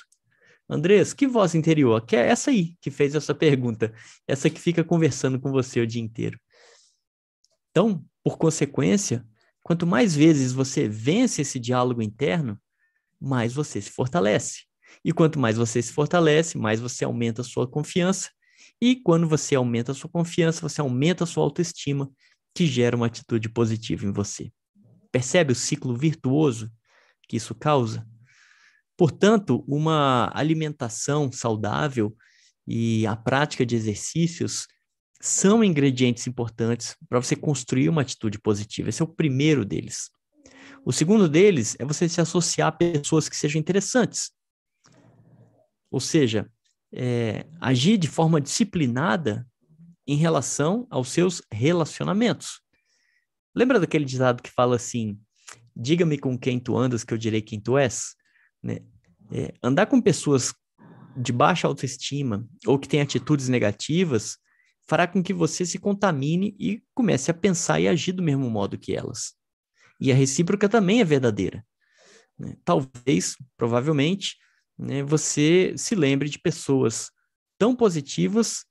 Andrés, 0.69 1.13
que 1.13 1.25
voz 1.25 1.55
interior? 1.55 2.05
Que 2.05 2.15
é 2.15 2.27
essa 2.27 2.51
aí 2.51 2.75
que 2.79 2.91
fez 2.91 3.15
essa 3.15 3.33
pergunta, 3.33 3.91
essa 4.27 4.49
que 4.49 4.61
fica 4.61 4.83
conversando 4.83 5.39
com 5.39 5.51
você 5.51 5.79
o 5.81 5.87
dia 5.87 6.01
inteiro. 6.01 6.39
Então, 7.71 8.05
por 8.23 8.37
consequência, 8.37 9.25
quanto 9.63 9.87
mais 9.87 10.15
vezes 10.15 10.51
você 10.51 10.87
vence 10.87 11.41
esse 11.41 11.59
diálogo 11.59 12.01
interno, 12.01 12.59
mais 13.19 13.53
você 13.53 13.81
se 13.81 13.89
fortalece. 13.89 14.65
E 15.03 15.11
quanto 15.11 15.39
mais 15.39 15.57
você 15.57 15.81
se 15.81 15.91
fortalece, 15.91 16.57
mais 16.57 16.79
você 16.79 17.03
aumenta 17.03 17.41
a 17.41 17.45
sua 17.45 17.67
confiança. 17.67 18.29
E 18.81 18.95
quando 18.95 19.27
você 19.27 19.55
aumenta 19.55 19.91
a 19.91 19.95
sua 19.95 20.09
confiança, 20.09 20.61
você 20.61 20.81
aumenta 20.81 21.23
a 21.23 21.27
sua 21.27 21.43
autoestima, 21.43 22.11
que 22.53 22.65
gera 22.65 22.95
uma 22.95 23.07
atitude 23.07 23.49
positiva 23.49 24.05
em 24.05 24.11
você. 24.11 24.51
Percebe 25.11 25.53
o 25.53 25.55
ciclo 25.55 25.95
virtuoso 25.95 26.71
que 27.27 27.37
isso 27.37 27.53
causa? 27.53 28.07
Portanto, 28.99 29.63
uma 29.65 30.29
alimentação 30.33 31.31
saudável 31.31 32.13
e 32.67 33.07
a 33.07 33.15
prática 33.15 33.65
de 33.65 33.73
exercícios 33.73 34.67
são 35.21 35.63
ingredientes 35.63 36.27
importantes 36.27 36.97
para 37.07 37.21
você 37.21 37.33
construir 37.33 37.87
uma 37.87 38.01
atitude 38.01 38.37
positiva. 38.37 38.89
Esse 38.89 39.01
é 39.01 39.05
o 39.05 39.07
primeiro 39.07 39.63
deles. 39.63 40.09
O 40.85 40.91
segundo 40.91 41.29
deles 41.29 41.77
é 41.79 41.85
você 41.85 42.09
se 42.09 42.19
associar 42.19 42.67
a 42.67 42.71
pessoas 42.73 43.29
que 43.29 43.37
sejam 43.37 43.57
interessantes. 43.57 44.31
Ou 45.89 46.01
seja, 46.01 46.51
é, 46.93 47.45
agir 47.61 47.97
de 47.97 48.09
forma 48.09 48.41
disciplinada 48.41 49.47
em 50.05 50.17
relação 50.17 50.85
aos 50.89 51.07
seus 51.07 51.41
relacionamentos. 51.49 52.59
Lembra 53.55 53.79
daquele 53.79 54.03
ditado 54.03 54.43
que 54.43 54.51
fala 54.51 54.75
assim: 54.75 55.17
diga-me 55.73 56.17
com 56.17 56.37
quem 56.37 56.59
tu 56.59 56.75
andas, 56.77 57.05
que 57.05 57.13
eu 57.13 57.17
direi 57.17 57.41
quem 57.41 57.61
tu 57.61 57.77
és? 57.77 58.18
Né? 58.61 58.79
É, 59.31 59.53
andar 59.61 59.85
com 59.85 60.01
pessoas 60.01 60.53
de 61.15 61.31
baixa 61.31 61.67
autoestima 61.67 62.47
ou 62.65 62.79
que 62.79 62.87
têm 62.87 63.01
atitudes 63.01 63.49
negativas 63.49 64.37
fará 64.87 65.07
com 65.07 65.21
que 65.21 65.33
você 65.33 65.65
se 65.65 65.77
contamine 65.77 66.55
e 66.59 66.81
comece 66.95 67.29
a 67.29 67.33
pensar 67.33 67.79
e 67.79 67.87
agir 67.87 68.11
do 68.11 68.23
mesmo 68.23 68.49
modo 68.49 68.77
que 68.77 68.95
elas. 68.95 69.35
E 70.01 70.11
a 70.11 70.15
recíproca 70.15 70.67
também 70.67 70.99
é 70.99 71.05
verdadeira. 71.05 71.63
Né? 72.37 72.55
Talvez, 72.65 73.35
provavelmente, 73.55 74.35
né, 74.77 75.03
você 75.03 75.73
se 75.77 75.93
lembre 75.93 76.27
de 76.27 76.39
pessoas 76.39 77.11
tão 77.57 77.75
positivas 77.75 78.65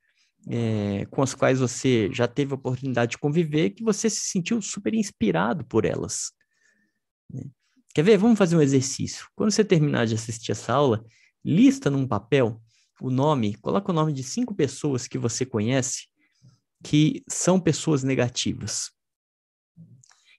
é, 0.49 1.05
com 1.11 1.23
as 1.23 1.35
quais 1.35 1.61
você 1.61 2.11
já 2.13 2.27
teve 2.27 2.53
a 2.53 2.57
oportunidade 2.57 3.13
de 3.13 3.19
conviver 3.19 3.71
que 3.71 3.85
você 3.85 4.09
se 4.09 4.23
sentiu 4.23 4.61
super 4.63 4.95
inspirado 4.95 5.65
por 5.67 5.85
elas. 5.85 6.33
Né? 7.33 7.43
Quer 7.99 8.05
ver? 8.05 8.17
Vamos 8.17 8.39
fazer 8.39 8.57
um 8.57 8.63
exercício. 8.63 9.27
Quando 9.35 9.51
você 9.51 9.65
terminar 9.65 10.07
de 10.07 10.15
assistir 10.15 10.53
essa 10.53 10.73
aula, 10.73 11.05
lista 11.45 11.91
num 11.91 12.07
papel 12.07 12.63
o 13.01 13.11
nome, 13.11 13.57
coloca 13.57 13.91
o 13.91 13.93
nome 13.93 14.13
de 14.13 14.23
cinco 14.23 14.55
pessoas 14.55 15.09
que 15.09 15.19
você 15.19 15.45
conhece 15.45 16.07
que 16.85 17.25
são 17.29 17.59
pessoas 17.59 18.05
negativas. 18.05 18.93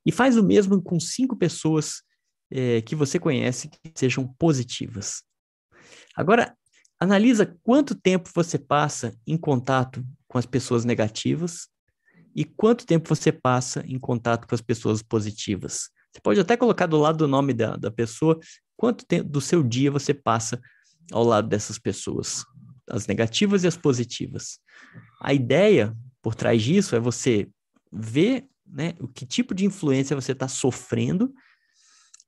E 0.05 0.09
faz 0.09 0.37
o 0.37 0.41
mesmo 0.41 0.81
com 0.81 1.01
cinco 1.01 1.35
pessoas 1.35 2.01
é, 2.49 2.81
que 2.81 2.95
você 2.95 3.19
conhece 3.19 3.67
que 3.67 3.91
sejam 3.93 4.25
positivas. 4.39 5.21
Agora, 6.15 6.57
analisa 6.97 7.57
quanto 7.61 7.93
tempo 7.93 8.29
você 8.33 8.57
passa 8.57 9.13
em 9.27 9.35
contato 9.37 10.01
com 10.29 10.37
as 10.37 10.45
pessoas 10.45 10.85
negativas 10.85 11.67
e 12.33 12.45
quanto 12.45 12.85
tempo 12.85 13.13
você 13.13 13.33
passa 13.33 13.83
em 13.85 13.99
contato 13.99 14.47
com 14.47 14.55
as 14.55 14.61
pessoas 14.61 15.03
positivas. 15.03 15.89
Você 16.11 16.21
pode 16.21 16.39
até 16.39 16.57
colocar 16.57 16.87
do 16.87 16.97
lado 16.97 17.17
do 17.17 17.27
nome 17.27 17.53
da, 17.53 17.75
da 17.75 17.91
pessoa 17.91 18.39
quanto 18.75 19.05
tempo 19.05 19.29
do 19.29 19.41
seu 19.41 19.61
dia 19.61 19.91
você 19.91 20.13
passa 20.13 20.59
ao 21.11 21.23
lado 21.23 21.47
dessas 21.47 21.77
pessoas, 21.77 22.45
as 22.89 23.07
negativas 23.07 23.63
e 23.63 23.67
as 23.67 23.77
positivas. 23.77 24.59
A 25.21 25.33
ideia 25.33 25.95
por 26.21 26.35
trás 26.35 26.61
disso 26.61 26.95
é 26.95 26.99
você 26.99 27.47
ver 27.91 28.47
né, 28.65 28.93
o 28.99 29.07
que 29.07 29.25
tipo 29.25 29.53
de 29.53 29.65
influência 29.65 30.15
você 30.15 30.31
está 30.31 30.47
sofrendo 30.47 31.33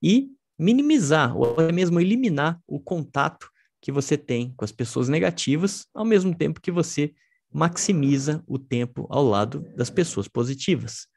e 0.02 0.30
minimizar 0.58 1.36
ou 1.36 1.54
até 1.54 1.72
mesmo 1.72 2.00
eliminar 2.00 2.60
o 2.68 2.80
contato 2.80 3.50
que 3.82 3.92
você 3.92 4.18
tem 4.18 4.54
com 4.56 4.64
as 4.64 4.72
pessoas 4.72 5.10
negativas, 5.10 5.88
ao 5.94 6.06
mesmo 6.06 6.36
tempo 6.36 6.62
que 6.62 6.72
você 6.72 7.14
maximiza 7.52 8.44
o 8.48 8.58
tempo 8.60 9.08
ao 9.10 9.24
lado 9.24 9.66
das 9.76 9.90
pessoas 9.90 10.28
positivas. 10.28 11.08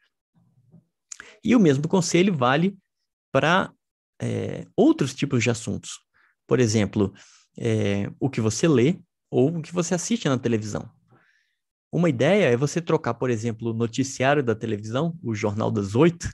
E 1.45 1.55
o 1.55 1.61
mesmo 1.61 1.87
conselho 1.87 2.35
vale 2.35 2.77
para 3.31 3.73
é, 4.21 4.67
outros 4.77 5.15
tipos 5.15 5.43
de 5.43 5.51
assuntos. 5.51 6.01
Por 6.47 6.59
exemplo, 6.59 7.13
é, 7.59 8.11
o 8.19 8.31
que 8.31 8.41
você 8.41 8.67
lê 8.67 8.99
ou 9.31 9.59
o 9.59 9.63
que 9.63 9.73
você 9.73 9.95
assiste 9.95 10.29
na 10.29 10.39
televisão. 10.39 10.91
Uma 11.93 12.09
ideia 12.09 12.47
é 12.47 12.57
você 12.57 12.81
trocar, 12.81 13.15
por 13.15 13.31
exemplo, 13.31 13.71
o 13.71 13.75
noticiário 13.75 14.43
da 14.43 14.55
televisão, 14.55 15.19
o 15.23 15.35
Jornal 15.35 15.71
das 15.71 15.95
Oito, 15.95 16.29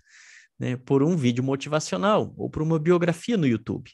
né, 0.59 0.77
por 0.77 1.03
um 1.03 1.17
vídeo 1.17 1.43
motivacional 1.43 2.33
ou 2.37 2.49
por 2.49 2.63
uma 2.63 2.79
biografia 2.79 3.37
no 3.37 3.47
YouTube. 3.47 3.91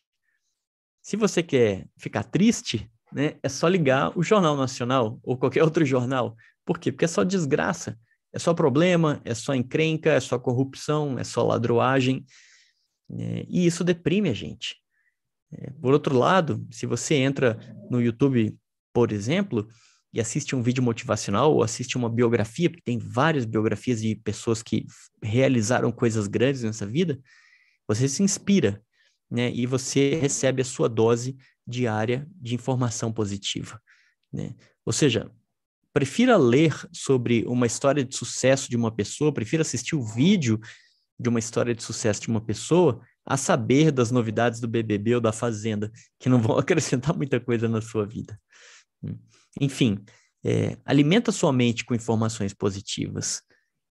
Se 1.03 1.17
você 1.17 1.43
quer 1.43 1.87
ficar 1.97 2.25
triste, 2.25 2.91
né, 3.13 3.37
é 3.43 3.49
só 3.49 3.69
ligar 3.69 4.17
o 4.19 4.23
Jornal 4.23 4.57
Nacional 4.57 5.21
ou 5.23 5.37
qualquer 5.37 5.63
outro 5.63 5.85
jornal. 5.85 6.37
Por 6.65 6.79
quê? 6.79 6.91
Porque 6.91 7.05
é 7.05 7.09
só 7.09 7.23
desgraça, 7.23 7.99
é 8.37 8.39
só 8.39 8.53
problema, 8.53 9.19
é 9.25 9.33
só 9.33 9.55
encrenca, 9.55 10.11
é 10.11 10.21
só 10.21 10.39
corrupção, 10.39 11.19
é 11.19 11.25
só 11.25 11.43
ladroagem. 11.43 12.23
Né, 13.09 13.45
e 13.49 13.65
isso 13.65 13.83
deprime 13.83 14.29
a 14.29 14.35
gente. 14.35 14.77
É, 15.51 15.71
por 15.81 15.95
outro 15.95 16.15
lado, 16.15 16.67
se 16.71 16.85
você 16.85 17.15
entra 17.15 17.59
no 17.91 17.99
YouTube, 17.99 18.55
por 18.93 19.11
exemplo, 19.11 19.67
e 20.13 20.21
assiste 20.21 20.55
um 20.55 20.61
vídeo 20.61 20.83
motivacional 20.83 21.55
ou 21.55 21.63
assiste 21.63 21.97
uma 21.97 22.11
biografia, 22.11 22.69
porque 22.69 22.85
tem 22.85 22.99
várias 22.99 23.47
biografias 23.47 24.03
de 24.03 24.15
pessoas 24.17 24.63
que 24.63 24.85
realizaram 25.23 25.91
coisas 25.91 26.27
grandes 26.27 26.63
nessa 26.63 26.87
vida, 26.87 27.19
você 27.89 28.07
se 28.07 28.23
inspira, 28.23 28.83
né? 29.31 29.51
E 29.51 29.65
você 29.65 30.15
recebe 30.15 30.61
a 30.61 30.65
sua 30.65 30.91
dose 30.91 31.39
diária 31.67 32.29
de 32.35 32.55
informação 32.55 33.11
positiva, 33.11 33.81
né? 34.31 34.55
Ou 34.85 34.93
seja, 34.93 35.31
prefira 35.97 36.37
ler 36.37 36.75
sobre 36.93 37.43
uma 37.47 37.67
história 37.67 38.05
de 38.05 38.15
sucesso 38.15 38.69
de 38.69 38.77
uma 38.77 38.95
pessoa, 38.95 39.33
prefira 39.33 39.63
assistir 39.63 39.97
o 39.97 40.05
vídeo 40.05 40.61
de 41.19 41.27
uma 41.31 41.39
história 41.39 41.75
de 41.75 41.83
sucesso 41.83 42.21
de 42.21 42.29
uma 42.29 42.43
pessoa 42.43 43.01
a 43.25 43.35
saber 43.39 43.91
das 43.91 44.11
novidades 44.11 44.61
do 44.61 44.69
BBB 44.69 45.15
ou 45.15 45.23
da 45.23 45.33
Fazenda, 45.33 45.91
que 46.21 46.29
não 46.29 46.39
vão 46.39 46.59
acrescentar 46.61 47.17
muita 47.17 47.41
coisa 47.41 47.67
na 47.67 47.81
sua 47.81 48.05
vida. 48.05 48.39
Enfim, 49.59 49.99
é, 50.45 50.77
alimenta 50.85 51.33
sua 51.33 51.51
mente 51.51 51.83
com 51.83 51.95
informações 51.95 52.53
positivas. 52.53 53.41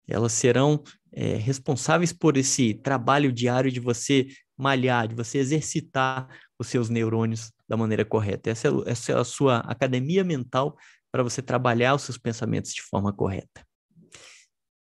Elas 0.07 0.31
serão 0.31 0.83
é, 1.13 1.35
responsáveis 1.35 2.11
por 2.11 2.35
esse 2.35 2.73
trabalho 2.73 3.31
diário 3.31 3.71
de 3.71 3.79
você 3.79 4.25
malhar, 4.57 5.07
de 5.07 5.13
você 5.13 5.37
exercitar 5.37 6.27
os 6.57 6.65
seus 6.65 6.89
neurônios 6.89 7.51
da 7.69 7.77
maneira 7.77 8.03
correta. 8.03 8.49
Essa 8.49 8.69
é, 8.69 8.71
essa 8.87 9.11
é 9.11 9.15
a 9.15 9.23
sua 9.23 9.57
academia 9.59 10.23
mental 10.23 10.75
para 11.11 11.23
você 11.23 11.41
trabalhar 11.41 11.95
os 11.95 12.03
seus 12.03 12.17
pensamentos 12.17 12.73
de 12.73 12.81
forma 12.81 13.11
correta. 13.11 13.65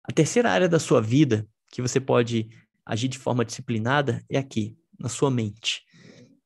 A 0.04 0.12
terceira 0.12 0.50
área 0.50 0.68
da 0.68 0.78
sua 0.78 1.00
vida 1.00 1.46
que 1.72 1.82
você 1.82 2.00
pode 2.00 2.48
agir 2.86 3.08
de 3.08 3.18
forma 3.18 3.44
disciplinada 3.44 4.22
é 4.30 4.38
aqui, 4.38 4.76
na 4.98 5.08
sua 5.08 5.30
mente. 5.30 5.82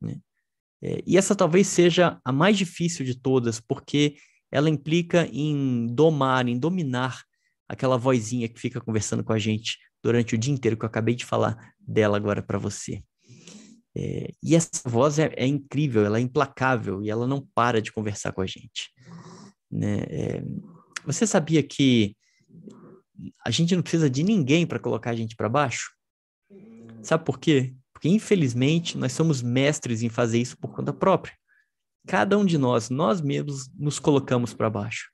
Né? 0.00 0.16
É, 0.81 1.02
e 1.07 1.18
essa 1.18 1.35
talvez 1.35 1.66
seja 1.66 2.20
a 2.24 2.33
mais 2.33 2.57
difícil 2.57 3.04
de 3.04 3.14
todas, 3.14 3.61
porque 3.61 4.16
ela 4.50 4.70
implica 4.70 5.28
em 5.31 5.87
domar, 5.87 6.48
em 6.48 6.59
dominar 6.59 7.22
aquela 7.68 7.98
vozinha 7.98 8.48
que 8.48 8.59
fica 8.59 8.81
conversando 8.81 9.22
com 9.22 9.33
a 9.33 9.38
gente 9.38 9.76
durante 10.02 10.35
o 10.35 10.38
dia 10.38 10.54
inteiro, 10.54 10.76
que 10.76 10.85
eu 10.85 10.88
acabei 10.88 11.14
de 11.14 11.26
falar 11.26 11.74
dela 11.78 12.16
agora 12.16 12.42
para 12.42 12.59
você. 12.59 13.02
É, 13.96 14.31
e 14.42 14.54
essa 14.54 14.88
voz 14.88 15.18
é, 15.18 15.33
é, 15.37 15.46
incrível, 15.46 16.07
ela 16.07 16.18
é 16.18 16.20
implacável 16.20 17.02
e 17.02 17.11
ela 17.11 17.26
não 17.26 17.44
para 17.54 17.83
de 17.83 17.92
conversar 17.92 18.33
com 18.33 18.40
a 18.40 18.46
gente. 18.46 18.92
Né? 19.70 19.98
É, 20.09 20.42
você 21.04 21.26
sabia 21.26 21.62
que 21.62 22.16
a 23.44 23.50
gente 23.50 23.74
não 23.74 23.83
precisa 23.83 24.09
de 24.09 24.22
ninguém 24.22 24.66
para 24.66 24.78
colocar 24.78 25.11
a 25.11 25.16
gente 25.16 25.37
para 25.37 25.48
baixo? 25.48 25.90
Sabe 27.02 27.24
por 27.24 27.38
quê? 27.38 27.74
Porque, 27.92 28.09
infelizmente, 28.09 28.96
nós 28.96 29.12
somos 29.12 29.42
mestres 29.42 30.02
em 30.02 30.09
fazer 30.09 30.38
isso 30.40 30.57
por 30.59 30.74
conta 30.74 30.92
própria. 30.92 31.37
Cada 32.07 32.38
um 32.38 32.44
de 32.44 32.57
nós, 32.57 32.90
nós 32.90 33.20
mesmos, 33.20 33.68
nos 33.74 33.98
colocamos 33.98 34.54
para 34.54 34.70
baixo 34.70 35.11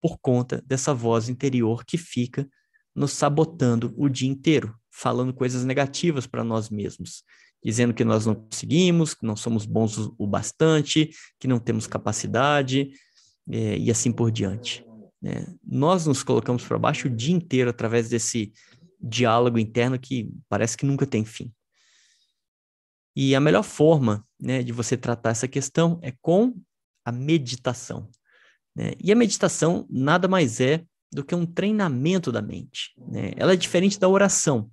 por 0.00 0.18
conta 0.18 0.62
dessa 0.66 0.92
voz 0.92 1.28
interior 1.30 1.84
que 1.84 1.96
fica 1.96 2.46
nos 2.94 3.12
sabotando 3.12 3.92
o 3.96 4.08
dia 4.08 4.28
inteiro, 4.28 4.76
falando 4.90 5.32
coisas 5.32 5.64
negativas 5.64 6.26
para 6.26 6.44
nós 6.44 6.68
mesmos, 6.70 7.24
dizendo 7.64 7.94
que 7.94 8.04
nós 8.04 8.26
não 8.26 8.34
conseguimos, 8.34 9.14
que 9.14 9.26
não 9.26 9.34
somos 9.34 9.64
bons 9.64 9.96
o 10.18 10.26
bastante, 10.26 11.10
que 11.40 11.48
não 11.48 11.58
temos 11.58 11.86
capacidade 11.86 12.90
é, 13.50 13.78
e 13.78 13.90
assim 13.90 14.12
por 14.12 14.30
diante. 14.30 14.84
Né? 15.20 15.46
Nós 15.62 16.06
nos 16.06 16.22
colocamos 16.22 16.64
para 16.64 16.78
baixo 16.78 17.08
o 17.08 17.10
dia 17.10 17.34
inteiro 17.34 17.70
através 17.70 18.08
desse 18.08 18.52
diálogo 19.00 19.58
interno 19.58 19.98
que 19.98 20.30
parece 20.48 20.76
que 20.76 20.86
nunca 20.86 21.06
tem 21.06 21.24
fim. 21.24 21.52
E 23.16 23.34
a 23.34 23.40
melhor 23.40 23.62
forma 23.62 24.26
né, 24.40 24.62
de 24.62 24.72
você 24.72 24.96
tratar 24.96 25.30
essa 25.30 25.46
questão 25.46 25.98
é 26.02 26.12
com 26.20 26.54
a 27.04 27.12
meditação. 27.12 28.10
Né? 28.74 28.92
E 29.02 29.12
a 29.12 29.16
meditação 29.16 29.86
nada 29.88 30.26
mais 30.26 30.60
é 30.60 30.84
do 31.12 31.24
que 31.24 31.34
um 31.34 31.46
treinamento 31.46 32.32
da 32.32 32.42
mente. 32.42 32.92
Né? 32.98 33.32
Ela 33.36 33.52
é 33.52 33.56
diferente 33.56 34.00
da 34.00 34.08
oração, 34.08 34.70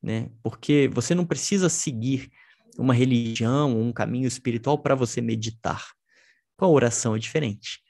né? 0.00 0.30
porque 0.42 0.88
você 0.92 1.14
não 1.14 1.26
precisa 1.26 1.68
seguir 1.68 2.30
uma 2.78 2.94
religião, 2.94 3.80
um 3.80 3.92
caminho 3.92 4.28
espiritual 4.28 4.78
para 4.78 4.94
você 4.94 5.20
meditar. 5.20 5.84
Com 6.56 6.66
a 6.66 6.68
oração 6.68 7.16
é 7.16 7.18
diferente. 7.18 7.80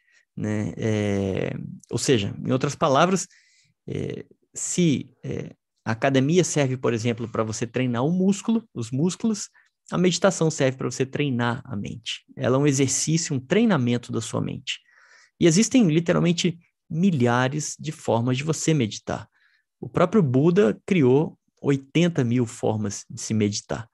Né? 0.40 0.72
É, 0.79 1.53
ou 1.90 1.98
seja, 1.98 2.35
em 2.42 2.50
outras 2.50 2.74
palavras, 2.74 3.29
é, 3.87 4.24
se 4.55 5.14
é, 5.22 5.55
a 5.85 5.92
academia 5.92 6.42
serve, 6.42 6.79
por 6.79 6.94
exemplo, 6.94 7.29
para 7.29 7.42
você 7.42 7.66
treinar 7.66 8.07
o 8.07 8.11
músculo, 8.11 8.66
os 8.72 8.90
músculos, 8.90 9.50
a 9.92 9.98
meditação 9.98 10.50
serve 10.50 10.79
para 10.79 10.90
você 10.90 11.05
treinar 11.05 11.61
a 11.62 11.76
mente. 11.76 12.24
Ela 12.35 12.57
é 12.57 12.59
um 12.59 12.66
exercício, 12.66 13.37
um 13.37 13.38
treinamento 13.40 14.11
da 14.11 14.20
sua 14.22 14.40
mente. 14.40 14.81
E 15.38 15.46
existem 15.46 15.87
literalmente 15.88 16.59
milhares 16.88 17.76
de 17.79 17.92
formas 17.92 18.38
de 18.38 18.44
você 18.44 18.72
meditar. 18.72 19.29
O 19.79 19.90
próprio 19.90 20.22
Buda 20.22 20.81
criou 20.87 21.38
80 21.61 22.24
mil 22.24 22.46
formas 22.46 23.05
de 23.11 23.20
se 23.20 23.35
meditar, 23.35 23.87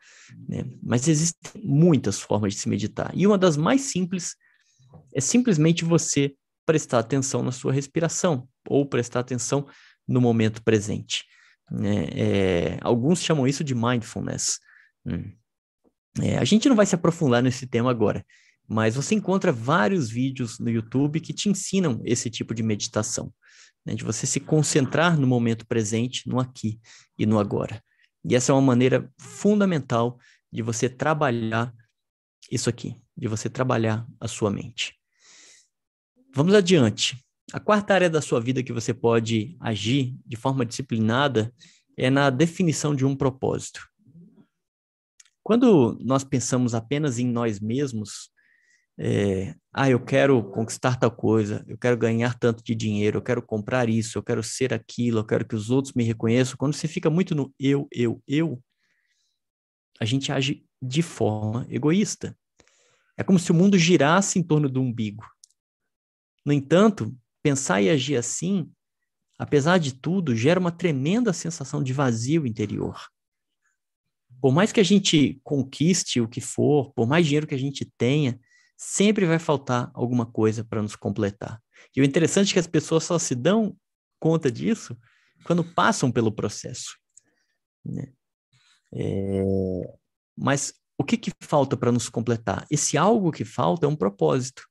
né? 0.48 0.64
mas 0.80 1.08
existem 1.08 1.60
muitas 1.64 2.20
formas 2.20 2.54
de 2.54 2.60
se 2.60 2.68
meditar. 2.68 3.10
E 3.14 3.26
uma 3.26 3.36
das 3.36 3.56
mais 3.56 3.80
simples 3.80 4.36
é 5.14 5.20
simplesmente 5.20 5.84
você 5.84 6.34
prestar 6.64 6.98
atenção 6.98 7.42
na 7.42 7.52
sua 7.52 7.72
respiração 7.72 8.48
ou 8.68 8.84
prestar 8.84 9.20
atenção 9.20 9.66
no 10.06 10.20
momento 10.20 10.62
presente. 10.62 11.24
Né? 11.70 12.06
É, 12.12 12.78
alguns 12.80 13.22
chamam 13.22 13.46
isso 13.46 13.64
de 13.64 13.74
mindfulness. 13.74 14.58
Hum. 15.04 15.32
É, 16.20 16.38
a 16.38 16.44
gente 16.44 16.68
não 16.68 16.76
vai 16.76 16.86
se 16.86 16.94
aprofundar 16.94 17.42
nesse 17.42 17.66
tema 17.66 17.90
agora, 17.90 18.24
mas 18.66 18.96
você 18.96 19.14
encontra 19.14 19.52
vários 19.52 20.10
vídeos 20.10 20.58
no 20.58 20.70
YouTube 20.70 21.20
que 21.20 21.32
te 21.32 21.48
ensinam 21.48 22.00
esse 22.04 22.30
tipo 22.30 22.54
de 22.54 22.62
meditação, 22.62 23.32
né? 23.84 23.94
de 23.94 24.02
você 24.02 24.26
se 24.26 24.40
concentrar 24.40 25.18
no 25.18 25.26
momento 25.26 25.66
presente, 25.66 26.28
no 26.28 26.40
aqui 26.40 26.80
e 27.18 27.26
no 27.26 27.38
agora. 27.38 27.82
E 28.24 28.34
essa 28.34 28.50
é 28.50 28.54
uma 28.54 28.62
maneira 28.62 29.10
fundamental 29.18 30.18
de 30.50 30.62
você 30.62 30.88
trabalhar 30.88 31.72
isso 32.50 32.68
aqui, 32.68 32.96
de 33.16 33.28
você 33.28 33.48
trabalhar 33.48 34.06
a 34.20 34.28
sua 34.28 34.50
mente. 34.50 34.94
Vamos 36.34 36.54
adiante. 36.54 37.18
A 37.52 37.60
quarta 37.60 37.94
área 37.94 38.10
da 38.10 38.20
sua 38.20 38.40
vida 38.40 38.62
que 38.62 38.72
você 38.72 38.92
pode 38.92 39.56
agir 39.60 40.16
de 40.26 40.36
forma 40.36 40.66
disciplinada 40.66 41.52
é 41.96 42.10
na 42.10 42.28
definição 42.28 42.94
de 42.94 43.04
um 43.04 43.16
propósito. 43.16 43.88
Quando 45.42 45.96
nós 46.00 46.24
pensamos 46.24 46.74
apenas 46.74 47.18
em 47.18 47.26
nós 47.26 47.60
mesmos, 47.60 48.30
é, 48.98 49.54
ah, 49.72 49.88
eu 49.88 50.04
quero 50.04 50.42
conquistar 50.50 50.96
tal 50.96 51.10
coisa, 51.10 51.64
eu 51.68 51.78
quero 51.78 51.96
ganhar 51.96 52.36
tanto 52.36 52.64
de 52.64 52.74
dinheiro, 52.74 53.18
eu 53.18 53.22
quero 53.22 53.40
comprar 53.40 53.88
isso, 53.88 54.18
eu 54.18 54.22
quero 54.22 54.42
ser 54.42 54.74
aquilo, 54.74 55.20
eu 55.20 55.24
quero 55.24 55.46
que 55.46 55.54
os 55.54 55.70
outros 55.70 55.94
me 55.94 56.02
reconheçam. 56.02 56.56
Quando 56.56 56.74
você 56.74 56.88
fica 56.88 57.08
muito 57.08 57.34
no 57.34 57.54
eu, 57.60 57.86
eu, 57.92 58.20
eu, 58.26 58.60
a 60.00 60.04
gente 60.04 60.32
age 60.32 60.65
de 60.80 61.02
forma 61.02 61.66
egoísta. 61.70 62.36
É 63.16 63.24
como 63.24 63.38
se 63.38 63.50
o 63.50 63.54
mundo 63.54 63.78
girasse 63.78 64.38
em 64.38 64.42
torno 64.42 64.68
do 64.68 64.80
umbigo. 64.80 65.24
No 66.44 66.52
entanto, 66.52 67.16
pensar 67.42 67.80
e 67.80 67.88
agir 67.88 68.16
assim, 68.16 68.70
apesar 69.38 69.78
de 69.78 69.94
tudo, 69.94 70.36
gera 70.36 70.60
uma 70.60 70.70
tremenda 70.70 71.32
sensação 71.32 71.82
de 71.82 71.92
vazio 71.92 72.46
interior. 72.46 73.00
Por 74.40 74.52
mais 74.52 74.70
que 74.70 74.80
a 74.80 74.84
gente 74.84 75.40
conquiste 75.42 76.20
o 76.20 76.28
que 76.28 76.40
for, 76.40 76.92
por 76.92 77.06
mais 77.06 77.26
dinheiro 77.26 77.46
que 77.46 77.54
a 77.54 77.58
gente 77.58 77.84
tenha, 77.96 78.38
sempre 78.76 79.24
vai 79.24 79.38
faltar 79.38 79.90
alguma 79.94 80.26
coisa 80.26 80.62
para 80.62 80.82
nos 80.82 80.94
completar. 80.94 81.60
E 81.94 82.00
o 82.00 82.04
interessante 82.04 82.50
é 82.50 82.52
que 82.54 82.58
as 82.58 82.66
pessoas 82.66 83.04
só 83.04 83.18
se 83.18 83.34
dão 83.34 83.76
conta 84.20 84.50
disso 84.50 84.96
quando 85.44 85.64
passam 85.64 86.12
pelo 86.12 86.32
processo. 86.32 86.98
Né? 87.84 88.12
É... 88.92 89.44
Mas 90.36 90.74
o 90.98 91.04
que, 91.04 91.16
que 91.16 91.32
falta 91.40 91.76
para 91.76 91.92
nos 91.92 92.08
completar? 92.08 92.66
Esse 92.70 92.96
algo 92.96 93.32
que 93.32 93.44
falta 93.44 93.86
é 93.86 93.88
um 93.88 93.96
propósito. 93.96 94.66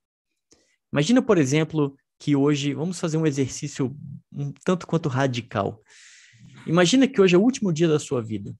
Imagina, 0.92 1.22
por 1.22 1.38
exemplo, 1.38 1.96
que 2.20 2.36
hoje 2.36 2.74
vamos 2.74 3.00
fazer 3.00 3.18
um 3.18 3.26
exercício 3.26 3.96
um 4.32 4.52
tanto 4.64 4.88
quanto 4.88 5.10
radical. 5.10 5.82
Imagina 6.66 7.08
que 7.08 7.22
hoje 7.22 7.36
é 7.36 7.38
o 7.38 7.42
último 7.42 7.72
dia 7.72 7.88
da 7.88 8.00
sua 8.00 8.22
vida. 8.22 8.56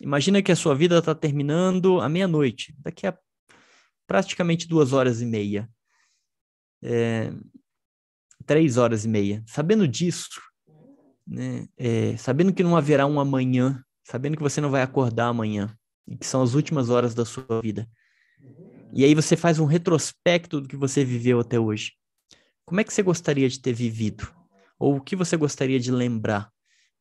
Imagina 0.00 0.42
que 0.42 0.50
a 0.50 0.56
sua 0.56 0.74
vida 0.74 0.98
está 0.98 1.14
terminando 1.14 2.00
à 2.00 2.08
meia-noite, 2.08 2.74
daqui 2.78 3.06
a 3.06 3.16
praticamente 4.06 4.66
duas 4.66 4.92
horas 4.92 5.20
e 5.20 5.26
meia. 5.26 5.68
É, 6.82 7.32
três 8.44 8.76
horas 8.76 9.04
e 9.04 9.08
meia. 9.08 9.42
Sabendo 9.46 9.86
disso, 9.86 10.40
né, 11.26 11.66
é, 11.76 12.16
sabendo 12.16 12.52
que 12.52 12.62
não 12.62 12.76
haverá 12.76 13.06
um 13.06 13.20
amanhã, 13.20 13.82
sabendo 14.04 14.36
que 14.36 14.42
você 14.42 14.60
não 14.60 14.70
vai 14.70 14.82
acordar 14.82 15.28
amanhã, 15.28 15.74
que 16.18 16.26
são 16.26 16.42
as 16.42 16.54
últimas 16.54 16.90
horas 16.90 17.14
da 17.14 17.24
sua 17.24 17.60
vida. 17.62 17.88
E 18.92 19.04
aí 19.04 19.14
você 19.14 19.36
faz 19.36 19.58
um 19.58 19.64
retrospecto 19.64 20.60
do 20.60 20.68
que 20.68 20.76
você 20.76 21.04
viveu 21.04 21.40
até 21.40 21.58
hoje. 21.58 21.92
Como 22.64 22.80
é 22.80 22.84
que 22.84 22.92
você 22.92 23.02
gostaria 23.02 23.48
de 23.48 23.60
ter 23.60 23.72
vivido? 23.72 24.32
Ou 24.78 24.96
o 24.96 25.00
que 25.00 25.16
você 25.16 25.36
gostaria 25.36 25.80
de 25.80 25.90
lembrar 25.90 26.50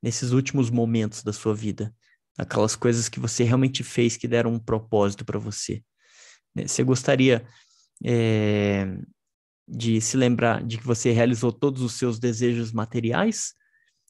nesses 0.02 0.32
últimos 0.32 0.70
momentos 0.70 1.24
da 1.24 1.32
sua 1.32 1.54
vida? 1.54 1.94
Aquelas 2.38 2.76
coisas 2.76 3.08
que 3.08 3.20
você 3.20 3.44
realmente 3.44 3.84
fez 3.84 4.18
que 4.18 4.28
deram 4.28 4.54
um 4.54 4.60
propósito 4.60 5.24
para 5.24 5.38
você. 5.38 5.84
Né? 6.56 6.68
Você 6.68 6.84
gostaria 6.84 7.46
é, 8.04 8.98
de 9.68 10.02
se 10.02 10.18
lembrar 10.18 10.64
de 10.64 10.78
que 10.78 10.86
você 10.86 11.12
realizou 11.12 11.52
todos 11.52 11.82
os 11.82 11.94
seus 11.94 12.20
desejos 12.20 12.72
materiais? 12.72 13.54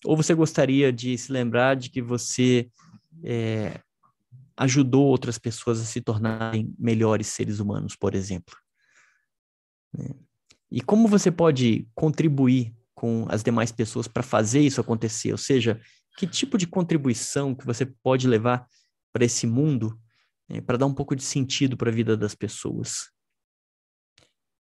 Ou 0.05 0.15
você 0.15 0.33
gostaria 0.33 0.91
de 0.91 1.17
se 1.17 1.31
lembrar 1.31 1.75
de 1.75 1.89
que 1.89 2.01
você 2.01 2.69
é, 3.23 3.79
ajudou 4.57 5.05
outras 5.05 5.37
pessoas 5.37 5.79
a 5.81 5.85
se 5.85 6.01
tornarem 6.01 6.73
melhores 6.77 7.27
seres 7.27 7.59
humanos, 7.59 7.95
por 7.95 8.15
exemplo? 8.15 8.55
Né? 9.93 10.09
E 10.71 10.81
como 10.81 11.07
você 11.07 11.31
pode 11.31 11.87
contribuir 11.93 12.73
com 12.95 13.25
as 13.29 13.43
demais 13.43 13.71
pessoas 13.71 14.07
para 14.07 14.23
fazer 14.23 14.61
isso 14.61 14.81
acontecer? 14.81 15.31
Ou 15.31 15.37
seja, 15.37 15.79
que 16.17 16.25
tipo 16.25 16.57
de 16.57 16.65
contribuição 16.65 17.53
que 17.53 17.65
você 17.65 17.85
pode 17.85 18.27
levar 18.27 18.67
para 19.11 19.25
esse 19.25 19.45
mundo 19.45 19.99
né, 20.49 20.61
para 20.61 20.77
dar 20.77 20.85
um 20.85 20.93
pouco 20.93 21.15
de 21.15 21.23
sentido 21.23 21.77
para 21.77 21.89
a 21.89 21.93
vida 21.93 22.17
das 22.17 22.33
pessoas? 22.33 23.11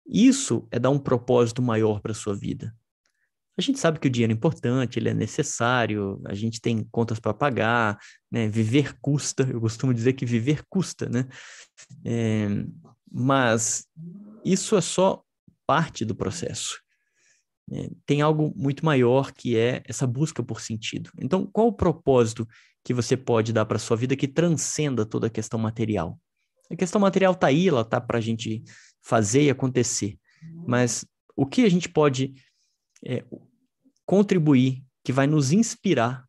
Isso 0.07 0.67
é 0.71 0.79
dar 0.79 0.91
um 0.91 0.99
propósito 0.99 1.63
maior 1.63 2.01
para 2.01 2.13
a 2.13 2.15
sua 2.15 2.35
vida. 2.35 2.75
A 3.61 3.63
gente 3.63 3.79
sabe 3.79 4.01
que 4.01 4.09
o 4.09 4.11
dinheiro 4.11 4.33
é 4.33 4.35
importante, 4.35 4.99
ele 4.99 5.11
é 5.11 5.13
necessário, 5.13 6.19
a 6.25 6.33
gente 6.33 6.63
tem 6.63 6.83
contas 6.91 7.21
para 7.21 7.35
pagar, 7.35 7.99
né? 8.33 8.49
Viver 8.49 8.99
custa, 9.03 9.43
eu 9.43 9.61
costumo 9.61 9.93
dizer 9.93 10.15
que 10.15 10.25
viver 10.25 10.63
custa, 10.67 11.11
né? 11.11 11.29
É, 12.03 12.49
mas 13.13 13.87
isso 14.43 14.79
é 14.79 14.81
só 14.81 15.23
parte 15.67 16.07
do 16.07 16.15
processo. 16.15 16.81
É, 17.71 17.91
tem 18.07 18.23
algo 18.23 18.51
muito 18.57 18.83
maior 18.83 19.31
que 19.31 19.59
é 19.59 19.83
essa 19.85 20.07
busca 20.07 20.43
por 20.43 20.63
sentido. 20.63 21.11
Então, 21.21 21.45
qual 21.45 21.67
o 21.67 21.73
propósito 21.75 22.49
que 22.83 22.95
você 22.95 23.15
pode 23.15 23.53
dar 23.53 23.67
para 23.67 23.79
sua 23.79 23.95
vida 23.95 24.17
que 24.17 24.27
transcenda 24.27 25.05
toda 25.05 25.27
a 25.27 25.31
questão 25.31 25.61
material? 25.61 26.19
A 26.71 26.77
questão 26.77 26.99
material 26.99 27.35
está 27.35 27.49
aí, 27.49 27.69
ela 27.69 27.83
está 27.83 28.01
para 28.01 28.17
a 28.17 28.23
gente 28.23 28.65
fazer 29.03 29.43
e 29.43 29.51
acontecer. 29.51 30.17
Mas 30.67 31.05
o 31.37 31.45
que 31.45 31.67
a 31.67 31.69
gente 31.69 31.91
pode 31.91 32.33
é, 33.05 33.23
contribuir 34.11 34.83
que 35.05 35.13
vai 35.13 35.29
nos 35.29 35.53
inspirar 35.53 36.27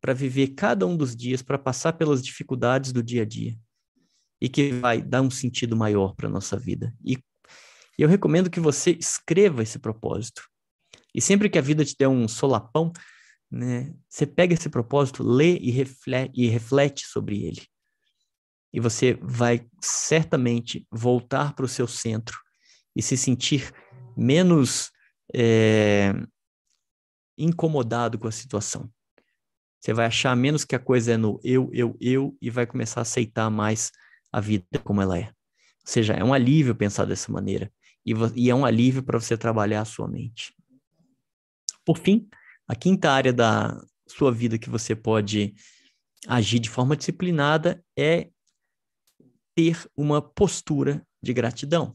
para 0.00 0.12
viver 0.12 0.48
cada 0.48 0.84
um 0.84 0.96
dos 0.96 1.14
dias, 1.14 1.40
para 1.40 1.56
passar 1.56 1.92
pelas 1.92 2.20
dificuldades 2.20 2.92
do 2.92 3.00
dia 3.00 3.22
a 3.22 3.24
dia 3.24 3.56
e 4.40 4.48
que 4.48 4.72
vai 4.72 5.00
dar 5.00 5.22
um 5.22 5.30
sentido 5.30 5.76
maior 5.76 6.16
para 6.16 6.28
nossa 6.28 6.58
vida. 6.58 6.92
E 7.04 7.16
e 7.96 8.02
eu 8.02 8.08
recomendo 8.08 8.50
que 8.50 8.60
você 8.60 8.90
escreva 8.90 9.62
esse 9.62 9.78
propósito. 9.78 10.42
E 11.14 11.20
sempre 11.22 11.48
que 11.48 11.58
a 11.58 11.62
vida 11.62 11.84
te 11.84 11.94
der 11.98 12.08
um 12.08 12.28
solapão, 12.28 12.92
né, 13.50 13.94
você 14.08 14.26
pega 14.26 14.52
esse 14.52 14.68
propósito, 14.68 15.22
lê 15.22 15.56
e 15.58 15.70
reflete, 15.70 16.32
e 16.34 16.48
reflete 16.48 17.06
sobre 17.06 17.44
ele. 17.46 17.62
E 18.72 18.80
você 18.80 19.14
vai 19.22 19.66
certamente 19.80 20.86
voltar 20.90 21.54
para 21.54 21.64
o 21.64 21.68
seu 21.68 21.86
centro 21.86 22.36
e 22.94 23.00
se 23.00 23.16
sentir 23.16 23.72
menos 24.14 24.90
é, 25.34 26.12
incomodado 27.36 28.18
com 28.18 28.28
a 28.28 28.32
situação. 28.32 28.90
Você 29.80 29.92
vai 29.92 30.06
achar 30.06 30.34
menos 30.36 30.64
que 30.64 30.74
a 30.74 30.78
coisa 30.78 31.12
é 31.12 31.16
no 31.16 31.40
eu, 31.44 31.70
eu, 31.72 31.96
eu 32.00 32.36
e 32.40 32.50
vai 32.50 32.66
começar 32.66 33.00
a 33.00 33.02
aceitar 33.02 33.50
mais 33.50 33.92
a 34.32 34.40
vida 34.40 34.64
como 34.82 35.00
ela 35.00 35.18
é. 35.18 35.26
Ou 35.26 35.92
seja, 35.92 36.14
é 36.14 36.24
um 36.24 36.34
alívio 36.34 36.74
pensar 36.74 37.04
dessa 37.04 37.30
maneira 37.30 37.70
e, 38.04 38.12
e 38.34 38.50
é 38.50 38.54
um 38.54 38.64
alívio 38.64 39.02
para 39.02 39.20
você 39.20 39.36
trabalhar 39.36 39.82
a 39.82 39.84
sua 39.84 40.08
mente. 40.08 40.54
Por 41.84 41.98
fim, 41.98 42.28
a 42.66 42.74
quinta 42.74 43.10
área 43.10 43.32
da 43.32 43.80
sua 44.08 44.32
vida 44.32 44.58
que 44.58 44.68
você 44.68 44.96
pode 44.96 45.54
agir 46.26 46.58
de 46.58 46.70
forma 46.70 46.96
disciplinada 46.96 47.84
é 47.96 48.28
ter 49.54 49.88
uma 49.96 50.20
postura 50.20 51.06
de 51.22 51.32
gratidão. 51.32 51.94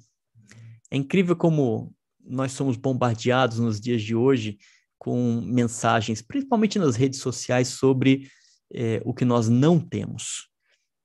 É 0.89 0.97
incrível 0.97 1.35
como 1.35 1.93
nós 2.19 2.51
somos 2.51 2.77
bombardeados 2.77 3.59
nos 3.59 3.79
dias 3.79 4.01
de 4.01 4.15
hoje 4.15 4.57
com 5.01 5.41
mensagens, 5.41 6.21
principalmente 6.21 6.77
nas 6.77 6.95
redes 6.95 7.21
sociais, 7.21 7.69
sobre 7.69 8.29
é, 8.71 9.01
o 9.03 9.15
que 9.15 9.25
nós 9.25 9.49
não 9.49 9.79
temos. 9.79 10.47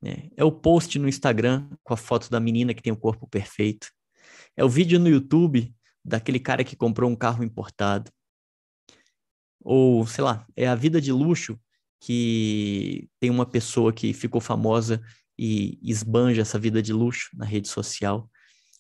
Né? 0.03 0.29
É 0.37 0.45
o 0.45 0.53
post 0.53 0.99
no 0.99 1.09
Instagram 1.09 1.67
com 1.83 1.95
a 1.95 1.97
foto 1.97 2.29
da 2.29 2.39
menina 2.39 2.75
que 2.75 2.83
tem 2.83 2.93
o 2.93 2.97
corpo 2.99 3.27
perfeito. 3.27 3.89
É 4.55 4.63
o 4.63 4.69
vídeo 4.69 5.01
no 5.01 5.09
YouTube 5.09 5.75
daquele 6.05 6.39
cara 6.39 6.63
que 6.63 6.77
comprou 6.77 7.11
um 7.11 7.17
carro 7.17 7.43
importado. 7.43 8.11
Ou, 9.65 10.07
sei 10.07 10.23
lá, 10.23 10.47
é 10.55 10.69
a 10.69 10.75
vida 10.75 11.01
de 11.01 11.11
luxo 11.11 11.59
que 11.99 13.09
tem 13.19 13.31
uma 13.31 13.47
pessoa 13.47 13.95
que 13.95 14.13
ficou 14.13 14.43
famosa 14.43 15.01
e 15.39 15.79
esbanja 15.83 16.43
essa 16.43 16.59
vida 16.59 16.83
de 16.83 16.93
luxo 16.93 17.31
na 17.33 17.47
rede 17.47 17.69
social. 17.69 18.31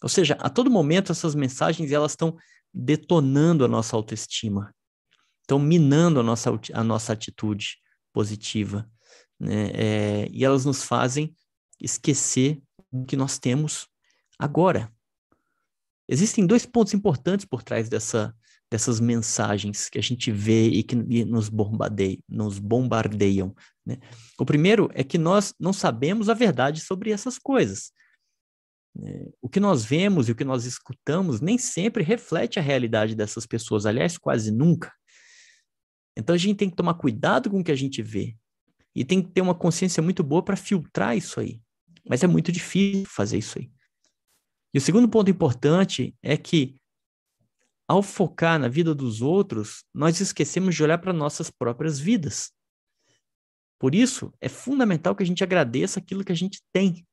Ou 0.03 0.11
seja, 0.11 0.35
a 0.41 0.51
todo 0.51 0.71
momento 0.71 1.11
essas 1.11 1.35
mensagens 1.35 1.91
elas 1.91 2.13
estão 2.13 2.37
detonando 2.75 3.65
a 3.65 3.69
nossa 3.69 3.97
autoestima, 3.97 4.76
estão 5.47 5.59
minando 5.59 6.21
a 6.21 6.23
nossa, 6.23 6.51
a 6.73 6.83
nossa 6.85 7.13
atitude 7.13 7.79
positiva, 8.13 8.91
né? 9.39 9.71
É, 9.75 10.29
e 10.31 10.45
elas 10.45 10.65
nos 10.65 10.83
fazem 10.83 11.35
esquecer 11.81 12.61
do 12.91 13.07
que 13.07 13.17
nós 13.17 13.39
temos 13.39 13.87
agora. 14.39 14.93
Existem 16.09 16.47
dois 16.47 16.67
pontos 16.67 16.95
importantes 16.95 17.45
por 17.45 17.63
trás 17.63 17.89
dessa, 17.89 18.35
dessas 18.71 19.01
mensagens 19.01 19.89
que 19.89 19.99
a 19.99 20.03
gente 20.03 20.31
vê 20.31 20.69
e 20.69 20.83
que 20.83 20.97
nos 21.25 21.49
bombardeiam. 21.49 22.19
Nos 22.29 22.59
bombardeiam 22.59 23.55
né? 23.87 23.99
O 24.39 24.45
primeiro 24.45 24.91
é 24.93 25.05
que 25.05 25.17
nós 25.17 25.55
não 25.61 25.73
sabemos 25.73 26.29
a 26.29 26.35
verdade 26.35 26.81
sobre 26.81 27.13
essas 27.13 27.39
coisas. 27.39 27.93
É, 29.01 29.29
o 29.41 29.49
que 29.49 29.61
nós 29.61 29.85
vemos 29.85 30.29
e 30.29 30.33
o 30.33 30.35
que 30.35 30.45
nós 30.45 30.65
escutamos 30.65 31.41
nem 31.41 31.57
sempre 31.57 32.03
reflete 32.03 32.59
a 32.59 32.63
realidade 32.63 33.15
dessas 33.15 33.47
pessoas, 33.47 33.87
aliás, 33.87 34.19
quase 34.19 34.51
nunca. 34.51 34.93
Então 36.17 36.35
a 36.35 36.39
gente 36.39 36.57
tem 36.57 36.71
que 36.71 36.77
tomar 36.77 36.95
cuidado 36.95 37.51
com 37.51 37.61
o 37.61 37.65
que 37.65 37.73
a 37.73 37.77
gente 37.77 38.03
vê 38.03 38.37
e 38.95 39.05
tem 39.05 39.23
que 39.23 39.31
ter 39.31 39.43
uma 39.43 39.55
consciência 39.55 40.03
muito 40.03 40.23
boa 40.23 40.43
para 40.43 40.57
filtrar 40.57 41.17
isso 41.17 41.39
aí. 41.39 41.61
Mas 42.09 42.23
é 42.23 42.27
muito 42.27 42.51
difícil 42.51 43.05
fazer 43.07 43.39
isso 43.39 43.59
aí. 43.59 43.71
E 44.73 44.79
o 44.79 44.81
segundo 44.81 45.09
ponto 45.09 45.31
importante 45.31 46.17
é 46.23 46.37
que 46.37 46.77
ao 47.89 48.03
focar 48.03 48.59
na 48.59 48.69
vida 48.69 48.95
dos 48.95 49.23
outros, 49.23 49.85
nós 49.95 50.21
esquecemos 50.21 50.75
de 50.75 50.83
olhar 50.83 50.99
para 50.99 51.13
nossas 51.13 51.51
próprias 51.51 51.99
vidas. 51.99 52.51
Por 53.79 53.95
isso, 53.95 54.33
é 54.41 54.49
fundamental 54.49 55.15
que 55.15 55.23
a 55.23 55.27
gente 55.27 55.45
agradeça 55.45 56.01
aquilo 56.01 56.25
que 56.25 56.33
a 56.33 56.37
gente 56.37 56.61
tem. 56.73 57.07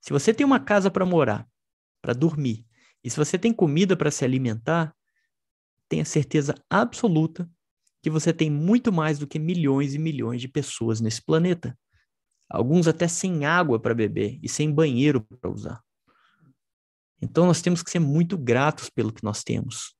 Se 0.00 0.12
você 0.12 0.34
tem 0.34 0.44
uma 0.44 0.58
casa 0.58 0.90
para 0.90 1.06
morar, 1.06 1.46
para 2.02 2.12
dormir, 2.12 2.66
e 3.04 3.10
se 3.10 3.16
você 3.16 3.38
tem 3.38 3.52
comida 3.52 3.96
para 3.96 4.10
se 4.10 4.24
alimentar, 4.24 4.94
tenha 5.88 6.04
certeza 6.04 6.54
absoluta 6.68 7.48
que 8.06 8.10
você 8.10 8.32
tem 8.32 8.48
muito 8.48 8.92
mais 8.92 9.18
do 9.18 9.26
que 9.26 9.36
milhões 9.36 9.92
e 9.92 9.98
milhões 9.98 10.40
de 10.40 10.46
pessoas 10.46 11.00
nesse 11.00 11.20
planeta. 11.20 11.76
Alguns 12.48 12.86
até 12.86 13.08
sem 13.08 13.44
água 13.44 13.80
para 13.80 13.96
beber 13.96 14.38
e 14.40 14.48
sem 14.48 14.72
banheiro 14.72 15.26
para 15.40 15.50
usar. 15.50 15.82
Então 17.20 17.46
nós 17.46 17.60
temos 17.60 17.82
que 17.82 17.90
ser 17.90 17.98
muito 17.98 18.38
gratos 18.38 18.88
pelo 18.88 19.12
que 19.12 19.24
nós 19.24 19.42
temos 19.42 19.96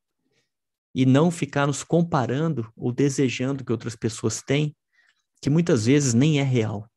e 0.94 1.04
não 1.04 1.32
ficar 1.32 1.66
nos 1.66 1.82
comparando 1.82 2.72
ou 2.76 2.92
desejando 2.92 3.64
que 3.64 3.72
outras 3.72 3.96
pessoas 3.96 4.40
têm, 4.40 4.72
que 5.42 5.50
muitas 5.50 5.86
vezes 5.86 6.14
nem 6.14 6.38
é 6.38 6.44
real. 6.44 6.88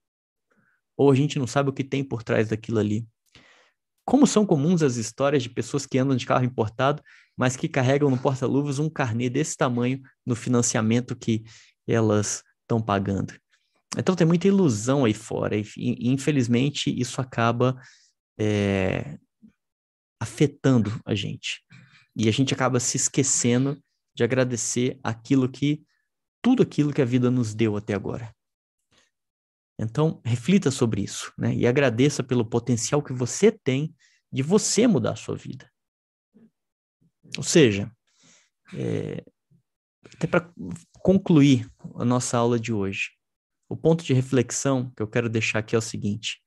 Ou 0.96 1.10
a 1.10 1.16
gente 1.16 1.40
não 1.40 1.48
sabe 1.48 1.72
o 1.72 1.74
que 1.74 1.84
tem 1.84 2.04
por 2.04 2.22
trás 2.22 2.50
daquilo 2.50 2.78
ali. 2.78 3.04
Como 4.10 4.26
são 4.26 4.44
comuns 4.44 4.82
as 4.82 4.96
histórias 4.96 5.44
de 5.44 5.50
pessoas 5.52 5.86
que 5.86 6.00
andam 6.00 6.18
de 6.18 6.26
carro 6.26 6.44
importado, 6.44 7.04
mas 7.38 7.56
que 7.56 7.70
carregam 7.70 8.10
no 8.10 8.18
porta-luvas 8.18 8.80
um 8.80 8.90
carnê 8.90 9.30
desse 9.30 9.56
tamanho 9.56 10.02
no 10.26 10.36
financiamento 10.36 11.16
que 11.16 11.44
elas 11.88 12.44
estão 12.62 12.82
pagando. 12.82 13.36
Então 13.96 14.16
tem 14.16 14.26
muita 14.26 14.48
ilusão 14.48 15.06
aí 15.06 15.14
fora, 15.14 15.56
e 15.56 15.64
infelizmente 16.10 16.90
isso 16.90 17.22
acaba 17.22 17.80
é, 18.36 19.20
afetando 20.20 21.00
a 21.06 21.14
gente. 21.14 21.62
E 22.16 22.28
a 22.28 22.32
gente 22.32 22.52
acaba 22.52 22.80
se 22.80 22.98
esquecendo 22.98 23.80
de 24.16 24.24
agradecer 24.24 25.00
aquilo 25.04 25.48
que, 25.48 25.84
tudo 26.42 26.64
aquilo 26.64 26.92
que 26.92 27.02
a 27.04 27.06
vida 27.06 27.30
nos 27.30 27.54
deu 27.54 27.78
até 27.78 27.94
agora. 27.94 28.34
Então, 29.82 30.22
reflita 30.26 30.70
sobre 30.70 31.02
isso, 31.02 31.32
né? 31.38 31.56
E 31.56 31.66
agradeça 31.66 32.22
pelo 32.22 32.46
potencial 32.46 33.02
que 33.02 33.14
você 33.14 33.50
tem 33.50 33.96
de 34.32 34.44
você 34.44 34.86
mudar 34.86 35.14
a 35.14 35.16
sua 35.16 35.38
vida. 35.38 35.72
Ou 37.38 37.44
seja, 37.44 37.90
é, 38.76 39.24
até 40.14 40.28
para 40.28 40.52
concluir 41.02 41.72
a 41.96 42.04
nossa 42.04 42.38
aula 42.38 42.60
de 42.60 42.74
hoje, 42.74 43.12
o 43.70 43.78
ponto 43.78 44.04
de 44.04 44.14
reflexão 44.14 44.92
que 44.98 45.02
eu 45.02 45.08
quero 45.08 45.30
deixar 45.30 45.60
aqui 45.60 45.76
é 45.76 45.78
o 45.78 45.82
seguinte: 45.82 46.42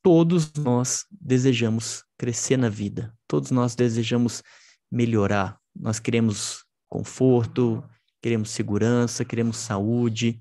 todos 0.00 0.52
nós 0.54 1.04
desejamos 1.10 2.04
crescer 2.16 2.56
na 2.56 2.68
vida, 2.68 3.12
todos 3.26 3.50
nós 3.50 3.74
desejamos 3.74 4.42
melhorar, 4.90 5.58
nós 5.74 5.98
queremos 5.98 6.64
conforto, 6.86 7.82
queremos 8.22 8.50
segurança, 8.50 9.24
queremos 9.24 9.56
saúde. 9.56 10.40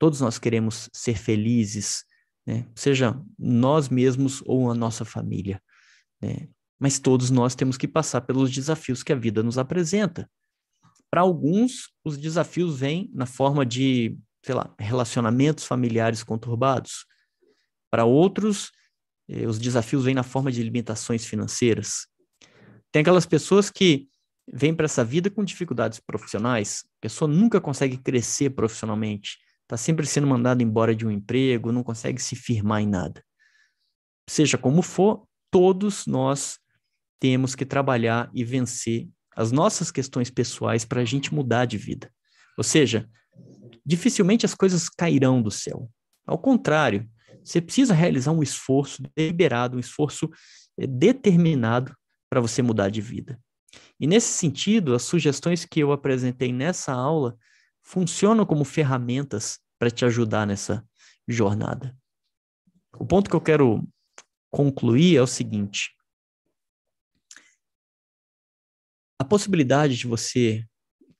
Todos 0.00 0.18
nós 0.22 0.38
queremos 0.38 0.88
ser 0.94 1.14
felizes, 1.14 2.04
né? 2.46 2.66
seja 2.74 3.20
nós 3.38 3.90
mesmos 3.90 4.42
ou 4.46 4.70
a 4.70 4.74
nossa 4.74 5.04
família. 5.04 5.62
Né? 6.22 6.48
Mas 6.78 6.98
todos 6.98 7.30
nós 7.30 7.54
temos 7.54 7.76
que 7.76 7.86
passar 7.86 8.22
pelos 8.22 8.50
desafios 8.50 9.02
que 9.02 9.12
a 9.12 9.16
vida 9.16 9.42
nos 9.42 9.58
apresenta. 9.58 10.26
Para 11.10 11.20
alguns, 11.20 11.90
os 12.02 12.16
desafios 12.16 12.78
vêm 12.78 13.10
na 13.12 13.26
forma 13.26 13.66
de, 13.66 14.16
sei 14.42 14.54
lá, 14.54 14.74
relacionamentos 14.78 15.66
familiares 15.66 16.22
conturbados. 16.22 17.04
Para 17.90 18.06
outros, 18.06 18.72
eh, 19.28 19.46
os 19.46 19.58
desafios 19.58 20.04
vêm 20.04 20.14
na 20.14 20.22
forma 20.22 20.50
de 20.50 20.62
limitações 20.62 21.26
financeiras. 21.26 22.06
Tem 22.90 23.02
aquelas 23.02 23.26
pessoas 23.26 23.68
que 23.68 24.08
vem 24.50 24.74
para 24.74 24.86
essa 24.86 25.04
vida 25.04 25.28
com 25.28 25.44
dificuldades 25.44 26.00
profissionais, 26.00 26.84
a 26.86 27.00
pessoa 27.02 27.30
nunca 27.30 27.60
consegue 27.60 27.98
crescer 27.98 28.48
profissionalmente, 28.48 29.36
está 29.70 29.76
sempre 29.76 30.04
sendo 30.04 30.26
mandada 30.26 30.64
embora 30.64 30.96
de 30.96 31.06
um 31.06 31.10
emprego, 31.12 31.70
não 31.70 31.84
consegue 31.84 32.20
se 32.20 32.34
firmar 32.34 32.82
em 32.82 32.88
nada. 32.88 33.24
Seja 34.28 34.58
como 34.58 34.82
for, 34.82 35.24
todos 35.48 36.06
nós 36.06 36.58
temos 37.20 37.54
que 37.54 37.64
trabalhar 37.64 38.28
e 38.34 38.42
vencer 38.42 39.08
as 39.36 39.52
nossas 39.52 39.92
questões 39.92 40.28
pessoais 40.28 40.84
para 40.84 41.02
a 41.02 41.04
gente 41.04 41.32
mudar 41.32 41.66
de 41.66 41.78
vida. 41.78 42.12
Ou 42.58 42.64
seja, 42.64 43.08
dificilmente 43.86 44.44
as 44.44 44.56
coisas 44.56 44.88
cairão 44.88 45.40
do 45.40 45.52
céu. 45.52 45.88
Ao 46.26 46.36
contrário, 46.36 47.08
você 47.44 47.60
precisa 47.60 47.94
realizar 47.94 48.32
um 48.32 48.42
esforço 48.42 49.00
deliberado, 49.16 49.76
um 49.76 49.80
esforço 49.80 50.28
eh, 50.78 50.86
determinado 50.86 51.94
para 52.28 52.40
você 52.40 52.60
mudar 52.60 52.88
de 52.88 53.00
vida. 53.00 53.38
E 54.00 54.06
nesse 54.06 54.32
sentido, 54.32 54.96
as 54.96 55.02
sugestões 55.02 55.64
que 55.64 55.78
eu 55.78 55.92
apresentei 55.92 56.52
nessa 56.52 56.92
aula 56.92 57.38
funcionam 57.90 58.46
como 58.46 58.64
ferramentas 58.64 59.58
para 59.76 59.90
te 59.90 60.04
ajudar 60.04 60.46
nessa 60.46 60.86
jornada. 61.26 61.98
O 62.96 63.04
ponto 63.04 63.28
que 63.28 63.34
eu 63.34 63.40
quero 63.40 63.82
concluir 64.48 65.16
é 65.16 65.22
o 65.22 65.26
seguinte: 65.26 65.90
a 69.18 69.24
possibilidade 69.24 69.96
de 69.96 70.06
você 70.06 70.64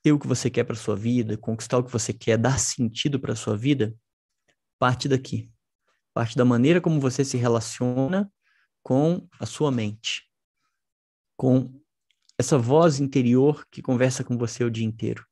ter 0.01 0.13
o 0.13 0.19
que 0.19 0.29
você 0.29 0.49
quer 0.49 0.63
para 0.63 0.77
sua 0.77 0.95
vida, 0.95 1.37
conquistar 1.37 1.77
o 1.77 1.85
que 1.85 1.91
você 1.91 2.13
quer, 2.13 2.39
dar 2.39 2.59
sentido 2.61 3.19
para 3.19 3.35
sua 3.35 3.57
vida, 3.57 3.93
parte 4.79 5.09
daqui. 5.09 5.51
Parte 6.15 6.37
da 6.37 6.45
maneira 6.45 6.81
como 6.81 7.01
você 7.01 7.25
se 7.25 7.37
relaciona 7.37 8.33
com 8.83 9.29
a 9.39 9.47
sua 9.47 9.71
mente, 9.71 10.29
com 11.37 11.73
essa 12.39 12.57
voz 12.57 13.01
interior 13.01 13.67
que 13.71 13.83
conversa 13.83 14.25
com 14.25 14.39
você 14.39 14.65
o 14.65 14.71
dia 14.71 14.87
inteiro. 14.87 15.30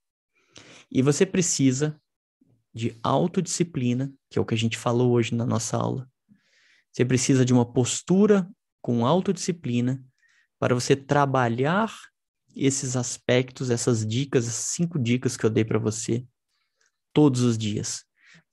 E 0.91 1.03
você 1.03 1.27
precisa 1.27 2.01
de 2.75 2.97
autodisciplina, 3.03 4.13
que 4.31 4.39
é 4.39 4.43
o 4.43 4.45
que 4.45 4.55
a 4.55 4.59
gente 4.59 4.77
falou 4.77 5.13
hoje 5.13 5.35
na 5.35 5.45
nossa 5.45 5.77
aula. 5.77 6.09
Você 6.93 7.05
precisa 7.05 7.45
de 7.45 7.53
uma 7.53 7.65
postura 7.65 8.49
com 8.81 9.07
autodisciplina 9.07 10.03
para 10.59 10.75
você 10.75 10.97
trabalhar 10.97 11.93
esses 12.55 12.97
aspectos, 12.97 13.71
essas 13.71 14.07
dicas, 14.07 14.47
essas 14.47 14.65
cinco 14.67 14.99
dicas 14.99 15.37
que 15.37 15.45
eu 15.45 15.51
dei 15.51 15.65
para 15.65 15.79
você 15.79 16.27
todos 17.13 17.43
os 17.43 17.57
dias. 17.57 18.05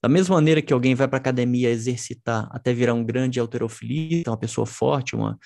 Da 0.01 0.09
mesma 0.09 0.35
maneira 0.35 0.61
que 0.61 0.73
alguém 0.73 0.93
vai 0.93 1.07
para 1.07 1.17
academia 1.17 1.69
exercitar 1.71 2.47
até 2.51 2.73
virar 2.73 2.93
um 2.93 3.03
grande 3.03 3.39
alterofilista, 3.39 4.29
uma 4.29 4.37
pessoa 4.37 4.67
forte, 4.67 5.15
uma, 5.15 5.37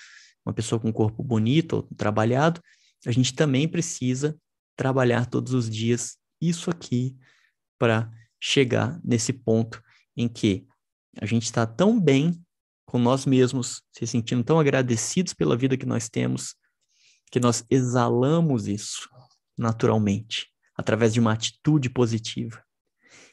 uma 0.44 0.52
pessoa 0.52 0.78
com 0.78 0.88
um 0.88 0.92
corpo 0.92 1.22
bonito, 1.22 1.88
trabalhado, 1.96 2.60
a 3.06 3.12
gente 3.12 3.34
também 3.34 3.66
precisa 3.66 4.38
trabalhar 4.76 5.26
todos 5.26 5.54
os 5.54 5.70
dias 5.70 6.19
isso 6.40 6.70
aqui 6.70 7.16
para 7.78 8.10
chegar 8.40 9.00
nesse 9.04 9.32
ponto 9.32 9.82
em 10.16 10.28
que 10.28 10.66
a 11.20 11.26
gente 11.26 11.44
está 11.44 11.66
tão 11.66 12.00
bem 12.00 12.42
com 12.86 12.98
nós 12.98 13.26
mesmos, 13.26 13.82
se 13.92 14.06
sentindo 14.06 14.42
tão 14.42 14.58
agradecidos 14.58 15.32
pela 15.32 15.56
vida 15.56 15.76
que 15.76 15.86
nós 15.86 16.08
temos, 16.08 16.56
que 17.30 17.38
nós 17.38 17.64
exalamos 17.70 18.66
isso 18.66 19.08
naturalmente, 19.56 20.48
através 20.74 21.12
de 21.12 21.20
uma 21.20 21.32
atitude 21.32 21.90
positiva. 21.90 22.64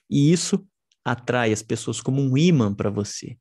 E 0.09 0.31
isso 0.31 0.67
atrai 1.03 1.51
as 1.51 1.63
pessoas 1.63 2.01
como 2.01 2.21
um 2.21 2.37
imã 2.37 2.73
para 2.73 2.89
você. 2.89 3.37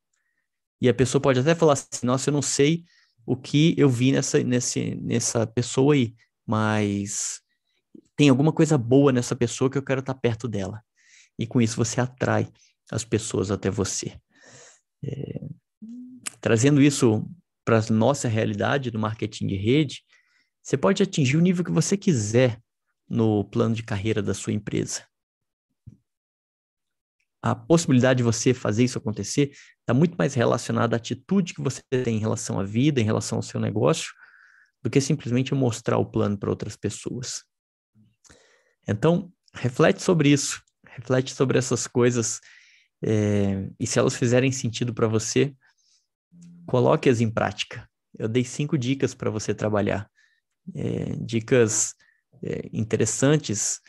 E 0.81 0.89
a 0.89 0.95
pessoa 0.95 1.21
pode 1.21 1.41
até 1.41 1.55
falar 1.55 1.73
assim: 1.73 2.07
nossa, 2.07 2.31
eu 2.31 2.33
não 2.33 2.43
sei 2.43 2.85
o 3.25 3.37
que 3.37 3.75
eu 3.77 3.89
vi 3.89 4.13
nessa, 4.13 4.43
nesse, 4.43 4.95
nessa 4.95 5.47
pessoa 5.47 5.95
aí, 5.95 6.15
mas 6.47 7.41
tem 8.17 8.29
alguma 8.29 8.53
coisa 8.53 8.79
boa 8.79 9.13
nessa 9.13 9.37
pessoa 9.37 9.71
que 9.71 9.79
eu 9.79 9.83
quero 9.83 10.01
estar 10.01 10.15
perto 10.15 10.49
dela. 10.49 10.83
E 11.39 11.47
com 11.47 11.61
isso 11.61 11.77
você 11.77 12.01
atrai 12.01 12.49
as 12.91 13.05
pessoas 13.05 13.51
até 13.51 13.71
você. 13.71 14.19
É, 15.05 15.41
trazendo 16.41 16.81
isso 16.81 17.29
para 17.65 17.79
a 17.79 17.93
nossa 17.93 18.29
realidade 18.29 18.91
do 18.91 18.99
marketing 18.99 19.47
de 19.49 19.57
rede, 19.57 20.03
você 20.63 20.77
pode 20.77 21.03
atingir 21.03 21.37
o 21.37 21.43
nível 21.43 21.65
que 21.65 21.71
você 21.71 21.97
quiser 21.97 22.61
no 23.09 23.45
plano 23.45 23.75
de 23.75 23.83
carreira 23.83 24.23
da 24.23 24.35
sua 24.35 24.53
empresa 24.53 25.05
a 27.51 27.55
possibilidade 27.55 28.19
de 28.19 28.25
você 28.25 28.53
fazer 28.53 28.85
isso 28.85 28.99
acontecer 28.99 29.53
está 29.81 29.95
muito 29.95 30.17
mais 30.17 30.35
relacionada 30.35 30.97
à 30.97 30.99
atitude 30.99 31.55
que 31.55 31.63
você 31.63 31.81
tem 31.89 32.17
em 32.17 32.21
relação 32.21 32.59
à 32.59 32.65
vida, 32.65 33.01
em 33.01 33.05
relação 33.05 33.39
ao 33.39 33.43
seu 33.43 33.61
negócio, 33.61 34.13
do 34.83 34.91
que 34.91 35.01
simplesmente 35.01 35.55
mostrar 35.55 35.99
o 35.99 36.07
plano 36.07 36.37
para 36.37 36.51
outras 36.51 36.77
pessoas. 36.77 37.45
Então, 38.87 39.33
reflete 39.55 40.03
sobre 40.03 40.31
isso, 40.31 40.63
reflete 40.87 41.35
sobre 41.35 41.59
essas 41.59 41.87
coisas 41.87 42.41
é, 43.03 43.69
e 43.79 43.87
se 43.87 43.99
elas 43.99 44.17
fizerem 44.17 44.51
sentido 44.53 44.95
para 44.95 45.07
você, 45.07 45.55
coloque-as 46.67 47.21
em 47.21 47.31
prática. 47.31 47.89
Eu 48.19 48.29
dei 48.29 48.45
cinco 48.45 48.79
dicas 48.79 49.15
para 49.15 49.31
você 49.31 49.55
trabalhar, 49.55 50.09
é, 50.75 51.17
dicas 51.21 51.95
é, 52.43 52.69
interessantes, 52.73 53.81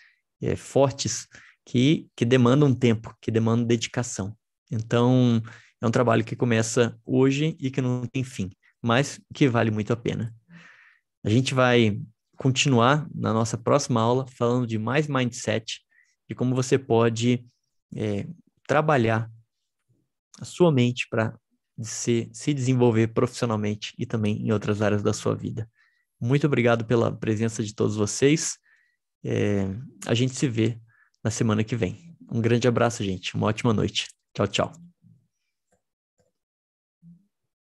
fortes, 0.55 1.27
que, 1.65 2.07
que 2.15 2.23
demandam 2.23 2.73
tempo, 2.73 3.13
que 3.19 3.31
demandam 3.31 3.65
dedicação. 3.65 4.37
Então, 4.71 5.41
é 5.81 5.87
um 5.87 5.91
trabalho 5.91 6.23
que 6.23 6.35
começa 6.35 6.97
hoje 7.05 7.57
e 7.59 7.69
que 7.69 7.81
não 7.81 8.05
tem 8.05 8.23
fim, 8.23 8.49
mas 8.81 9.19
que 9.33 9.49
vale 9.49 9.71
muito 9.71 9.91
a 9.91 9.97
pena. 9.97 10.33
A 11.25 11.29
gente 11.29 11.53
vai 11.53 11.99
continuar 12.38 13.07
na 13.13 13.33
nossa 13.33 13.57
próxima 13.57 13.99
aula 13.99 14.25
falando 14.27 14.65
de 14.65 14.77
mais 14.77 15.07
mindset, 15.07 15.81
de 16.29 16.35
como 16.35 16.55
você 16.55 16.77
pode 16.77 17.45
é, 17.95 18.27
trabalhar 18.67 19.29
a 20.39 20.45
sua 20.45 20.71
mente 20.71 21.07
para 21.09 21.38
se, 21.81 22.29
se 22.31 22.53
desenvolver 22.53 23.07
profissionalmente 23.07 23.93
e 23.97 24.05
também 24.05 24.38
em 24.38 24.51
outras 24.51 24.81
áreas 24.81 25.03
da 25.03 25.13
sua 25.13 25.35
vida. 25.35 25.69
Muito 26.19 26.47
obrigado 26.47 26.85
pela 26.85 27.11
presença 27.11 27.63
de 27.63 27.73
todos 27.73 27.95
vocês. 27.95 28.57
É, 29.23 29.67
a 30.05 30.13
gente 30.13 30.35
se 30.35 30.47
vê 30.47 30.79
na 31.23 31.29
semana 31.29 31.63
que 31.63 31.75
vem. 31.75 32.15
Um 32.31 32.41
grande 32.41 32.67
abraço, 32.67 33.03
gente. 33.03 33.35
Uma 33.35 33.47
ótima 33.47 33.73
noite. 33.73 34.07
Tchau, 34.33 34.47
tchau. 34.47 34.86